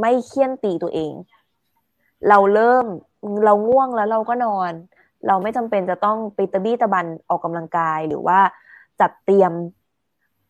[0.00, 1.12] ไม่เคี่ยนตีตัวเอง
[2.28, 2.86] เราเริ่ม
[3.44, 4.72] เราง่วงแล้วเราก็นอน
[5.26, 8.38] เราไม่จำเป็นจะต้องไปตะบี้ตะบันออกกำลังกายหรือว่า
[9.00, 9.52] จัดเตรียม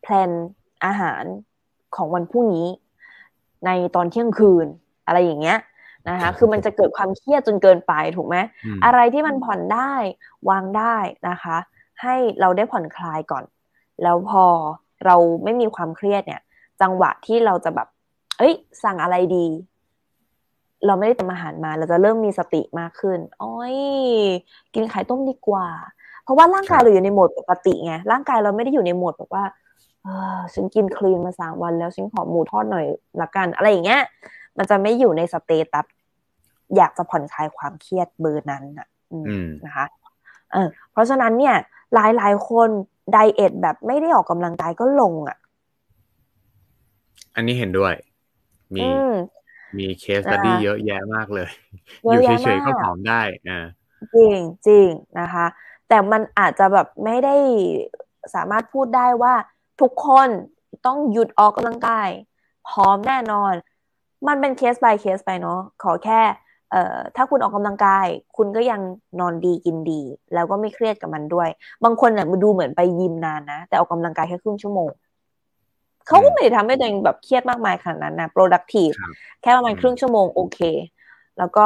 [0.02, 0.30] แพลน
[0.84, 1.24] อาหาร
[1.96, 2.68] ของวันพรุ่งนี้
[3.66, 4.66] ในตอนเที่ยงคืน
[5.06, 5.58] อะไรอย่างเงี้ย
[6.08, 9.92] นะคะคือมันจะเกิดความเครียดจนเกินไปถูกไหมอืมอะไรที่มันผ่อนได้
[10.48, 10.96] วางได้
[11.28, 11.56] นะคะ
[12.02, 13.44] ให้เราได้ผ่อนคลายก่อน
[14.02, 14.44] แล้วพอ
[15.04, 16.40] เราไม่มีความเครียดเนี่ย
[16.80, 17.88] จังหวะที่เราจะแบบ
[18.38, 18.54] เอ้ย
[18.84, 19.46] สั่งอะไรดี
[20.86, 23.76] เราไม่ได้ทำอาหารมาเราจะเริ่มมีสติมากขึ้นอ้อย
[24.74, 25.68] กินไข่ต้มดีกว่า
[26.24, 29.44] เพราะว่าร่างกายครับเราอยู่ในโหมดปกติไงร่างกายเราไม่ได้อยู่ในโหมดแบบว่า
[30.02, 32.86] เออฉันกินคลีนมาสามวันแล้วฉันขอหมูทอดหน่อย
[33.20, 34.00] ละกัน อะไรอย่างเงี้ย
[34.58, 35.86] มันจะไม่อยู่ในสเตตัส
[36.76, 39.86] อยากจะผ่อนคลายความเครียดเบอร์นั้นอะอืมอืมนะคะ
[40.52, 41.54] เออเพราะฉะนั้นเนี่ย
[41.94, 42.68] หลายหลายๆคน
[43.12, 45.38] diet แบบไม่ได้ออกกำลังกายก็ลงอะ
[47.34, 47.94] อันนี้เห็นด้วย
[48.74, 48.90] มีอื
[49.76, 51.48] มมี case study นะคะเยอะแยะมากเลย
[52.04, 53.60] เยออะยู่เฉยๆก็ผอมได้อ่า
[54.14, 54.34] จริง
[54.66, 54.86] จริง
[55.20, 55.46] นะคะ
[55.88, 57.36] แต่มันอาจจะแบบไม่ได้
[58.34, 59.34] สามารถพูดได้ว่า
[59.80, 60.28] ทุกคน
[60.86, 62.08] ต้องหยุดออกกำลังกาย
[62.68, 63.52] พร้อมแน่นอน
[64.28, 66.20] มันเป็นเคส by เคสไปเนาะขอแค่
[66.70, 68.06] เอ่อถ้าคุณออกกำลังกาย
[68.36, 68.80] คุณก็ยัง
[69.20, 70.00] นอนดีกินดี
[70.34, 71.48] แล้วก็ไม่เครียดกับมันด้วย
[71.84, 74.88] บางคนเนี่ยมาดูเหมือนไปยิมนานนะ แต่ออกกำลังกายแค่ครึ่งชั่วโมง
[76.06, 78.94] เขาก็ไม่ได้ทำให้ตัวเองแบบเครียดมากมายขนาดนั้นนะ productive
[79.42, 80.58] แค่ประมาณครึ่งชั่วโมงโอเค
[81.38, 81.64] แล้วก็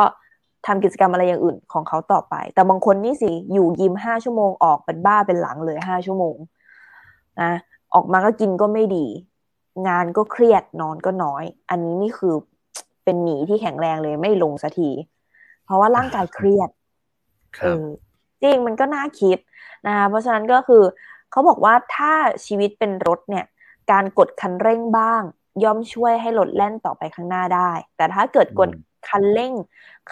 [0.66, 6.36] ทำกิจกรรมอะไรอย่างอื่นของเขาต่อไป แต่บางคนนี่สิอยู่ยิมห้าชั่วโมงออกเป็นบ้าเป็นหลังเลยห้าชั่วโมง
[7.40, 7.52] นะ
[7.94, 9.06] ออกมาก็กินก็ไม่ดี
[9.88, 12.34] งานก็เครียดนอนก็น้อย อันนี้นี่คือ
[13.04, 14.90] เป็นหมีที่แข็งแรงเลยไม่ลงสักที
[15.64, 16.70] เพราะว่าร่างกายเครียด
[17.60, 17.84] เออ
[18.42, 19.38] จริงมันก็น่าคิด
[19.86, 20.82] นะคะเพราะฉะนั้นก็คือ
[21.30, 22.12] เขาบอกว่าถ้า
[22.46, 23.44] ชีวิตเป็นรถเนี่ย
[23.90, 25.22] การกดคันเร่งบ้าง
[25.64, 28.70] ย่อมช่วยให้รถแล่นต่อไปข้างหน้าได้ แต่ถ้าเกิดกด
[29.08, 29.52] คันเร่ง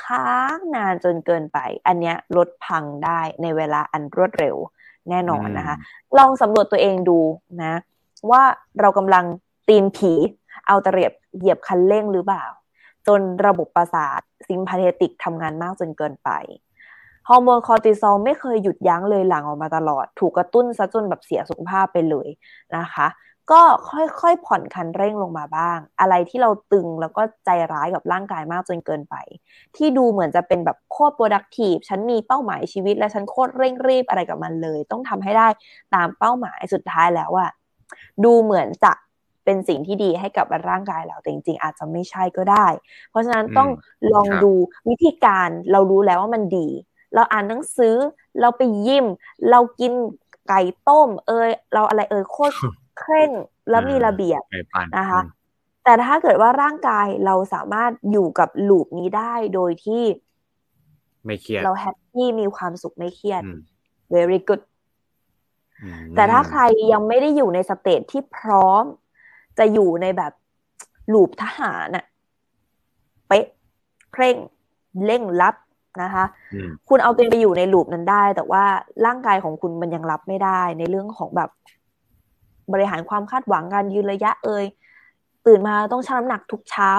[0.02, 4.56] ค้างนานจนเกินไป อันเนี้ยรถพังได้ในเวลาอันรวดเร็ว
[5.10, 5.76] แน่นอนนะคะ
[6.18, 7.18] ลองสำรวจตัวเองดู
[7.62, 7.74] นะ
[8.30, 8.42] ว่า
[8.80, 9.24] เรากำลัง
[9.68, 10.12] ตีนผี
[10.66, 12.44] เอาตะเรียบเหยียบคันเร่งหรือเปล่า
[13.06, 16.30] จนระบบประสาทซิมพาเทติกทำงานมากจนเกินไป
[17.28, 22.28] ฮอร์โมนคอร์ติซอลไม่เคยหยุดยั้งเลยหลังออกมาตลอด ถูกกระตุ้นซะจนแบบเสียสุขภาพไปเลย
[22.76, 23.06] นะคะ
[23.52, 23.62] ก็
[24.20, 29.14] ค่อยๆผ่อนคันเร่งลงมาบ้าง อะไรที่เราตึงแล้วก็ใจร้ายกับร่างกายมากจนเกินไป
[29.76, 35.48] ที่ดูเหมือนจะเป็นแบบโคตร productive ฉันมีเป้าหมายชีวิต และฉันโคตรเร่งรีบอะไรกับมันเลย ต้องทำให้ได้
[35.94, 37.50] ตามเป้าหมายสุดท้ายแล้วอะ
[38.24, 38.92] ดูเหมือนจะ
[39.44, 42.66] เป็นสิ่งที่ดีให้กับร่างกายเราแต่จริงๆ อาจจะไม่ใช่ก็ได้
[43.10, 43.68] เพราะฉะนั้นต้อง
[44.14, 44.52] ลองดู
[44.88, 46.68] วิธีการเรารู้แล้วว่ามันดี
[47.14, 47.94] เราอ่านหนังสือ
[48.40, 49.06] เราไปยิม
[49.50, 49.92] เรากิน
[50.48, 52.54] ไก่ต้ม เอยเราอะไรเอยโคตร
[52.98, 53.30] เคร่ง
[53.70, 54.42] แล้วมีระเบียบ
[54.98, 55.20] นะคะ
[55.84, 60.04] แต่ถ้าเกิดว่าร่างกายเราสามารถอยู่กับลูปนี้ได้โดยที่
[61.24, 63.42] ไม่เครียด เราแฮปปี้มีความสุขไม่เครียด
[64.14, 64.62] very good
[66.16, 68.84] แต่ถ้าใครยังไม่ได้อยู่ใน stage ที่พร้อม
[69.58, 70.32] จะอยู่ในแบบ
[71.12, 72.04] loop ทหารน่ะ
[73.28, 73.46] เป๊ะ
[74.12, 74.36] เคร่ง
[75.06, 75.54] เร่งรัด
[76.02, 76.24] นะคะ
[76.88, 78.64] คุณเอาตัวเองไปอยู่ใน loop นั้นได้ แต่ว่า
[79.06, 81.50] ร่างกายของคุณมันยังรับไม่ได้ในเรื่องของแบบ
[82.72, 84.64] บริหารความคาดหวังการยืนระยะเอ่ย
[85.46, 86.90] ตื่นมาต้องชั่งน้ำหนักทุกเช้า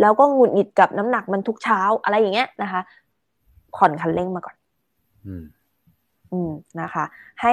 [0.00, 2.80] แล้วก็หงุดหงิดกับน้ำหนักมันทุกเช้าอะไรอย่างเงี้ยนะคะ
[3.76, 4.56] ผ่อนคันเร่งมาก่อน
[5.26, 5.44] อืม
[6.32, 7.04] อืมนะคะ
[7.42, 7.52] ให้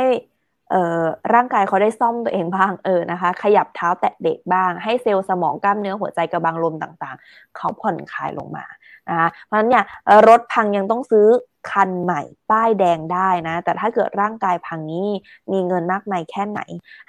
[0.72, 8.66] เอ่อร่างกายเขาได้ซ่อมตัวเองบ้างเออนะคะ ขยับเท้าแตะเด็กบ้าง ให้เซลล์สมองกล้ามเนื้อหัวใจกระบังลมต่างๆ เขาผ่อนคลายลงมา
[9.10, 9.84] นะคะเพราะฉะนั้นเนี่ย
[10.28, 11.28] รถพังยังต้องซื้อ
[11.72, 15.08] คันใหม่ป้ายแดงได้นะ แต่ถ้าเกิดร่างกายพังนี้
[15.52, 16.62] มีเงินมากมายแค่ไหน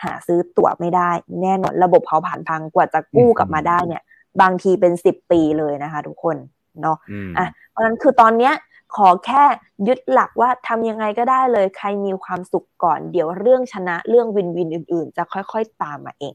[0.02, 1.10] หาซื้อตั๋วไม่ได้
[1.42, 4.02] แน่นอนระบบเผาผ่านพังกว่าจะกู้กลับมาได้เนี่ย
[4.40, 6.36] บางทีเป็นสิบปีเลยนะคะทุกคน
[6.82, 6.96] เนาะ
[7.38, 8.54] อะเพราะฉะนั้นคือตอนเนี้ย
[8.96, 9.44] ขอแค่
[9.88, 16.34] ยึดหลักว่าทำยังไงก็ได้เลย ใครมีความสุขก่อน เดี๋ยวเรื่องชนะเรื่องวินวินอื่น ๆ จะค่อย ๆ ตามมาเอง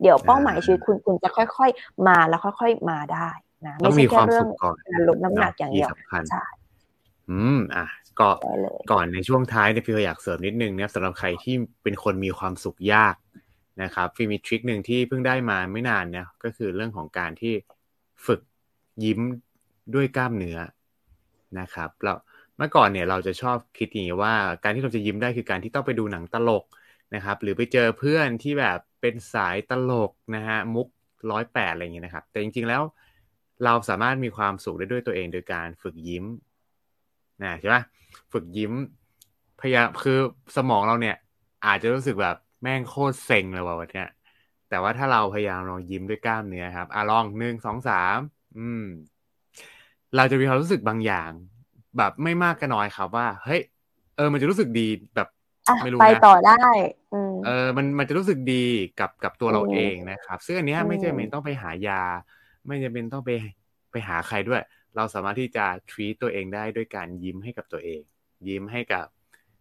[0.00, 3.28] เดี๋ยวเป้าหมายชีวิตคุณคุณจะค่อย ๆ มาแล้วค่อย ๆ มาได้
[3.66, 5.88] นะไม่ใช่แค่เรื่องการลดน้ำหนักอย่างเดียว
[6.30, 6.42] ใช่
[7.30, 7.86] อืมอะ
[8.20, 8.28] ก็
[8.92, 13.14] ก่อนในช่วงท้ายเนี่ยพี่ก็อยากเสริมนิดนึงเนี่ยสำหรับใครที่เป็นคนมีความสุขยาก
[13.82, 17.54] นะครับพี่มีทริคหนึ่งที่เพิ่งได้มาไม่นานเนี่ยก็คือเรื่องของการที่
[18.26, 18.40] ฝึก
[19.04, 19.20] ยิ้ม
[19.94, 20.58] ด้วยกล้ามเนื้อ
[21.60, 22.12] นะครับเรา
[22.56, 26.64] เมื่อก่อนเนี่ยเราจะชอบคิดอย่างนี้ว่าการที่เราจะยิ้มได้คือการที่ต้องไปดูหนังตลก
[27.14, 30.88] นะครับ หรือไปเจอเพื่อนที่แบบเป็นสายตลกนะฮะมุก
[31.30, 32.82] ร้อยแปดอะไรอย่างเงี้ยนะครับ แต่จริงๆแล้ว
[33.64, 36.24] เราสามารถมีความสุขได้ด้วยตัวเองโดยการฝึกยิ้ม
[37.44, 37.76] นะใช่ไหม
[38.32, 38.72] ฝึกยิ้ม
[39.60, 40.18] พยายามคือ
[40.56, 41.16] สมองเราเนี่ย
[41.66, 44.08] อาจจะรู้สึกแบบแม่งโคตรเซ็งเลยว่ะวันเนี้ย
[44.68, 48.18] แต่ว่าถ้าเราพยายามลองยิ้มด้วยกล้ามเนื้อครับอะลองหนึ่งสองสาม
[48.58, 48.84] อืม
[50.16, 51.30] เราจะมีความรู้สึกบางอย่าง
[51.98, 53.60] แบบไม่มากก็น้อยครับว่า เฮ้ย
[54.16, 55.28] เออ มันจะรู้สึกดีแบบ
[55.84, 56.64] ไม่รู้นะไปต่อได้
[57.46, 58.64] เออ มันมันจะรู้สึกดี
[59.00, 62.02] กับกับตัวเราเองนะครับซึ่งอันนี้ไม่จำเป็นต้องไปหายา
[62.68, 63.30] ไม่จำเป็นต้องไป
[63.90, 64.62] ไปหาใครด้วย
[64.96, 68.00] เราสามารถที่จะ treat ตัวเองได้ด้วยการยิ้มให้กับตัวเอง
[68.48, 69.04] ยิ้มให้กับ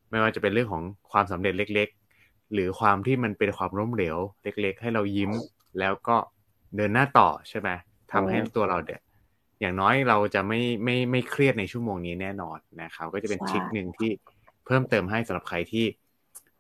[0.10, 1.89] ไม่ว่าจะเป็นเรื่องของความสำเร็จเล็ก
[2.20, 5.32] ๆ หรือความที่มันเป็นความล้มเหลวเล็ก ๆ ให้เรายิ้ม
[5.80, 6.17] แล้วก็
[6.75, 7.69] เดินหน้าต่อใช่ไหม
[8.12, 9.02] ทำให้ตัวเราเด็ด
[9.60, 14.12] อย่างน้อยเราจะไม่ไม่ไม่เครียดในชั่วโมงนี้แน่นอนนะครับ ก็จะเป็นชิคหนึ่งที่
[14.65, 15.86] เพิ่มเติมให้สำหรับใครที่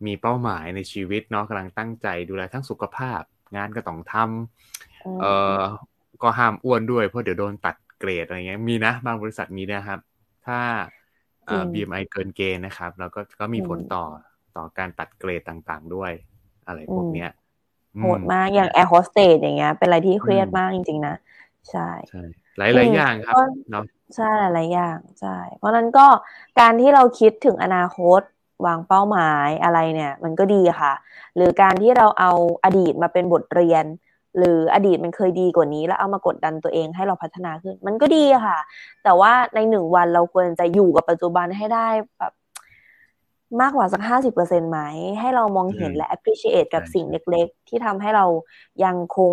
[0.05, 3.21] มีเป้าหมายในชีวิตเนาะกำลังตั้งใจดูแลทั้งสุขภาพ
[3.55, 5.61] งานก็ต้องทำเอ่อ
[6.21, 9.99] ก็ห้ามอ้วนด้วยเพราะเดี๋ยวโดนตัดเกรดอะไรเงี้ยมีนะ บางบริษัทมีนะครับ
[10.45, 10.59] ถ้า
[11.73, 14.03] BMI เกินเกณฑ์นะครับ แล้วก็ก็มีผลต่อ
[14.55, 16.11] ต่อการตัดเกรดต่างๆด้วย
[16.67, 17.29] อะไรพวกเนี้ย
[18.01, 21.15] โหดมากอย่างแอร์โฮสเตสอย่างเงี้ย เป็นอะไรที่เครียดมากจริงๆนะ
[21.69, 22.23] ใช่ใช่
[22.57, 23.35] หลายหลายอย่างครับ
[23.71, 26.07] เนาะใช่หลายอย่างใช่เพราะนั้นก็
[26.59, 28.21] การที่เราคิดถึงอนาคต
[28.65, 30.93] วางเป้าหมายอะไรเนี่ย มันก็ดีค่ะ
[31.35, 32.31] หรือการที่เราเอา
[32.63, 33.85] อดีตมาเป็นบทเรียน
[34.37, 38.59] หรืออดีตมันเคยดีกว่านี้ แล้วเอามากดดันตัวเองให้เราพัฒนาขึ้น มันก็ดีค่ะ
[39.03, 42.33] แต่ว่าในหนึ่งวันเราควรจะอยู่กับปัจจุบันให้ได้แบบ
[43.61, 44.79] มากกว่าสักห้าสิบเปอร์เซ็นไหม
[45.19, 48.25] ให้เรามองเห็นและ appreciate กับสิ่งเล็กๆ ที่ทำให้เรา
[48.83, 49.31] ยังคง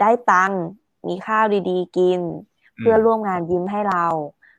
[0.00, 0.62] ได้ตังค์
[1.08, 2.20] มีข้าวดีๆ กิน
[2.78, 4.04] เพื่อร่วมงานยิ้มให้เรา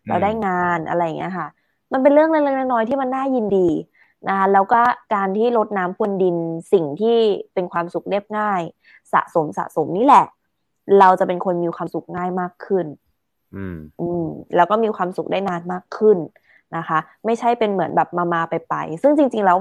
[0.08, 1.48] เราได้งานอะไรอย่างเงี้ยค่ะ
[1.94, 3.70] มันเป็นเรื่องเล็กๆน้อยๆที่มันน่ายินดี
[4.28, 4.82] นะคะแล้วก็
[5.16, 6.36] การที่ลดน้ำพรวนดิน
[6.74, 7.18] สิ่งที่
[7.54, 8.62] เป็นความสุขเรียบง่าย
[9.14, 10.26] สะสมสะสมนี่แหละ
[11.00, 12.86] เราจะเป็นคนมีความสุขง่ายมากขึ้น
[13.56, 16.18] อืม อืม แล้วก็มีความสุขได้นานมากขึ้น
[16.76, 19.58] นะคะ ไม่ใช่เป็นเหมือนแบบมามาไปไปซึ่งจริง ๆ แล้ว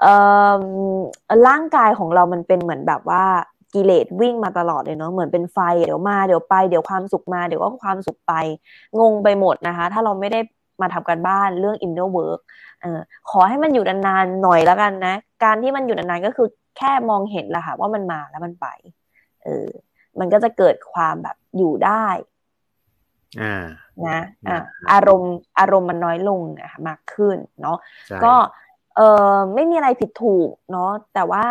[0.00, 0.14] เอ่
[0.60, 0.62] อ
[1.48, 3.24] ร่างกายของเรามันเป็นเหมือนแบบว่า
[3.74, 8.32] กิเลสวิ่งมาตลอดเลยเนาะเหมือนเป็นไฟเดี๋ยวมาเดี๋ยวไปเดี๋ยวความสุขมาเดี๋ยวก็ความสุขไป
[9.00, 10.40] งงไปหมดนะคะ ถ้าเราไม่ได้
[10.80, 12.40] มาทำกันบ้านเรื่อง inner work
[12.82, 15.14] เออขอให้มันอยู่นานๆหน่อยแล้วกันนะ
[15.44, 18.66] การที่มันอยู่นานๆก็คือแค่มองเห็นแหละค่ะ ว่ามันมาแล้วมันไป
[19.44, 19.68] เออ
[20.18, 22.06] มันก็จะเกิดความแบบอยู่ได้
[23.40, 23.56] อ่า
[24.06, 24.58] นะอะ
[24.92, 27.78] อารมณ์อารมณ์มันน้อยลงอะมากขึ้นเนาะ
[28.08, 28.34] ใช่ก็
[28.96, 29.00] เอ
[29.34, 31.44] อไม่มีอะไรผิดถูกเนาะแต่ว่า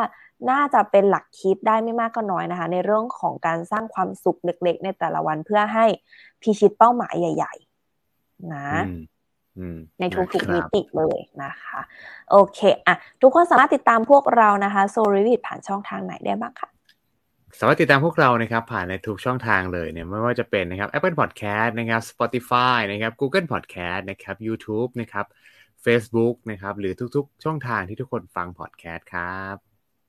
[0.50, 5.86] น่าจะเป็นหลักคิดได้ไม่มากก็น้อยนะคะ ในเรื่องของการสร้างความสุขเล็ก ๆ ในแต่ละวันเพื่อให้
[6.42, 7.54] พิชิตเป้าหมายใหญ่
[8.00, 9.02] ๆ นะอืมอืม
[10.00, 11.80] ในทุกะคๆมิรับติเลยนะคะ
[12.32, 16.70] โอเคอะทุกคนสามารถติดตามพวกเรานะคะโซลิวิดผ่านช่องทางไหนได้บ้างคะ
[17.60, 25.26] สามารถติดตามพวกเรานะครับผ่านในทุกช่องทางเลยเนี่ยไม่ว่าจะเป็นนะครับ Apple Podcast นะครับ Spotify นะครับ Google Podcast นะครับ YouTube นะครับ
[25.86, 29.56] Facebook นะครับหรือทุกๆ ช่องทางที่ทุกคนฟัง podcast ครับ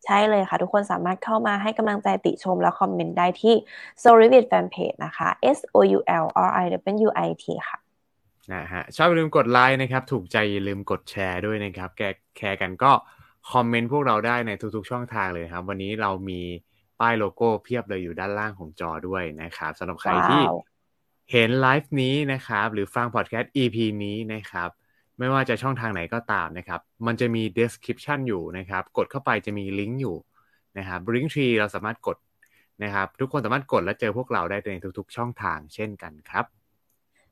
[0.07, 3.55] ใช่เลยค่ะ ทุกคนสามารถเข้ามาให้กำลังใจติชมและคอมเมนต์ได้ที่
[4.03, 6.67] s o l i v i t Fanpage นะคะ S O U L R I
[7.07, 7.79] W I T ค่ะ
[8.51, 12.03] นะฮะชอบอย่าลืมกดไลค์นะครับ ถูกใจอย่าลืมกดแชร์ด้วยนะครับ แก
[12.37, 12.93] แคร์กันก็
[13.53, 16.41] คอมเมนต์พวกเราได้ในทุกๆช่องทางเลยครับ วันนี้เรามี
[17.01, 20.57] ป้ายโลโก้เพียบเลยอยู่ด้านล่างของจอด้วยนะครับสำหรับใครที่ว้าว
[21.33, 24.69] เห็นไลฟ์นี้นะครับ หรือฟังพอดแคสต์ EP นี้นะครับ
[25.19, 30.17] ไม่ว่าจะช่องทางไหนก็ตามนะครับ มันจะมี description อยู่นะครับ กดเข้าไปจะมีลิงก์อยู่
[30.79, 32.19] นะครับ link tree เราสามารถกด
[32.85, 36.45] นะครับ ทุกคนสามารถกดและเจอพวกเราได้ในทุกๆ ช่องทางเช่นกันครับ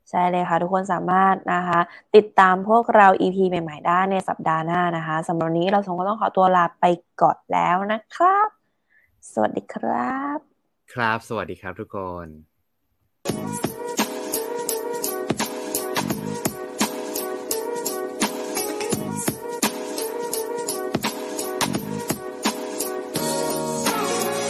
[0.09, 1.79] ใช่เลยค่ะ ทุกคนสามารถนะคะ
[2.15, 6.85] ติดตามพวกเรา EP ใหม่ ๆ ได้ในสัปดาห์หน้านะคะสำหรับวันนี้เราสองคนต้องขอตัวลาไป
[7.21, 8.47] ก่อนแล้วนะครับ
[9.33, 10.37] สวัสดีครับ
[10.93, 13.70] ครับ สวัสดีครับทุกคน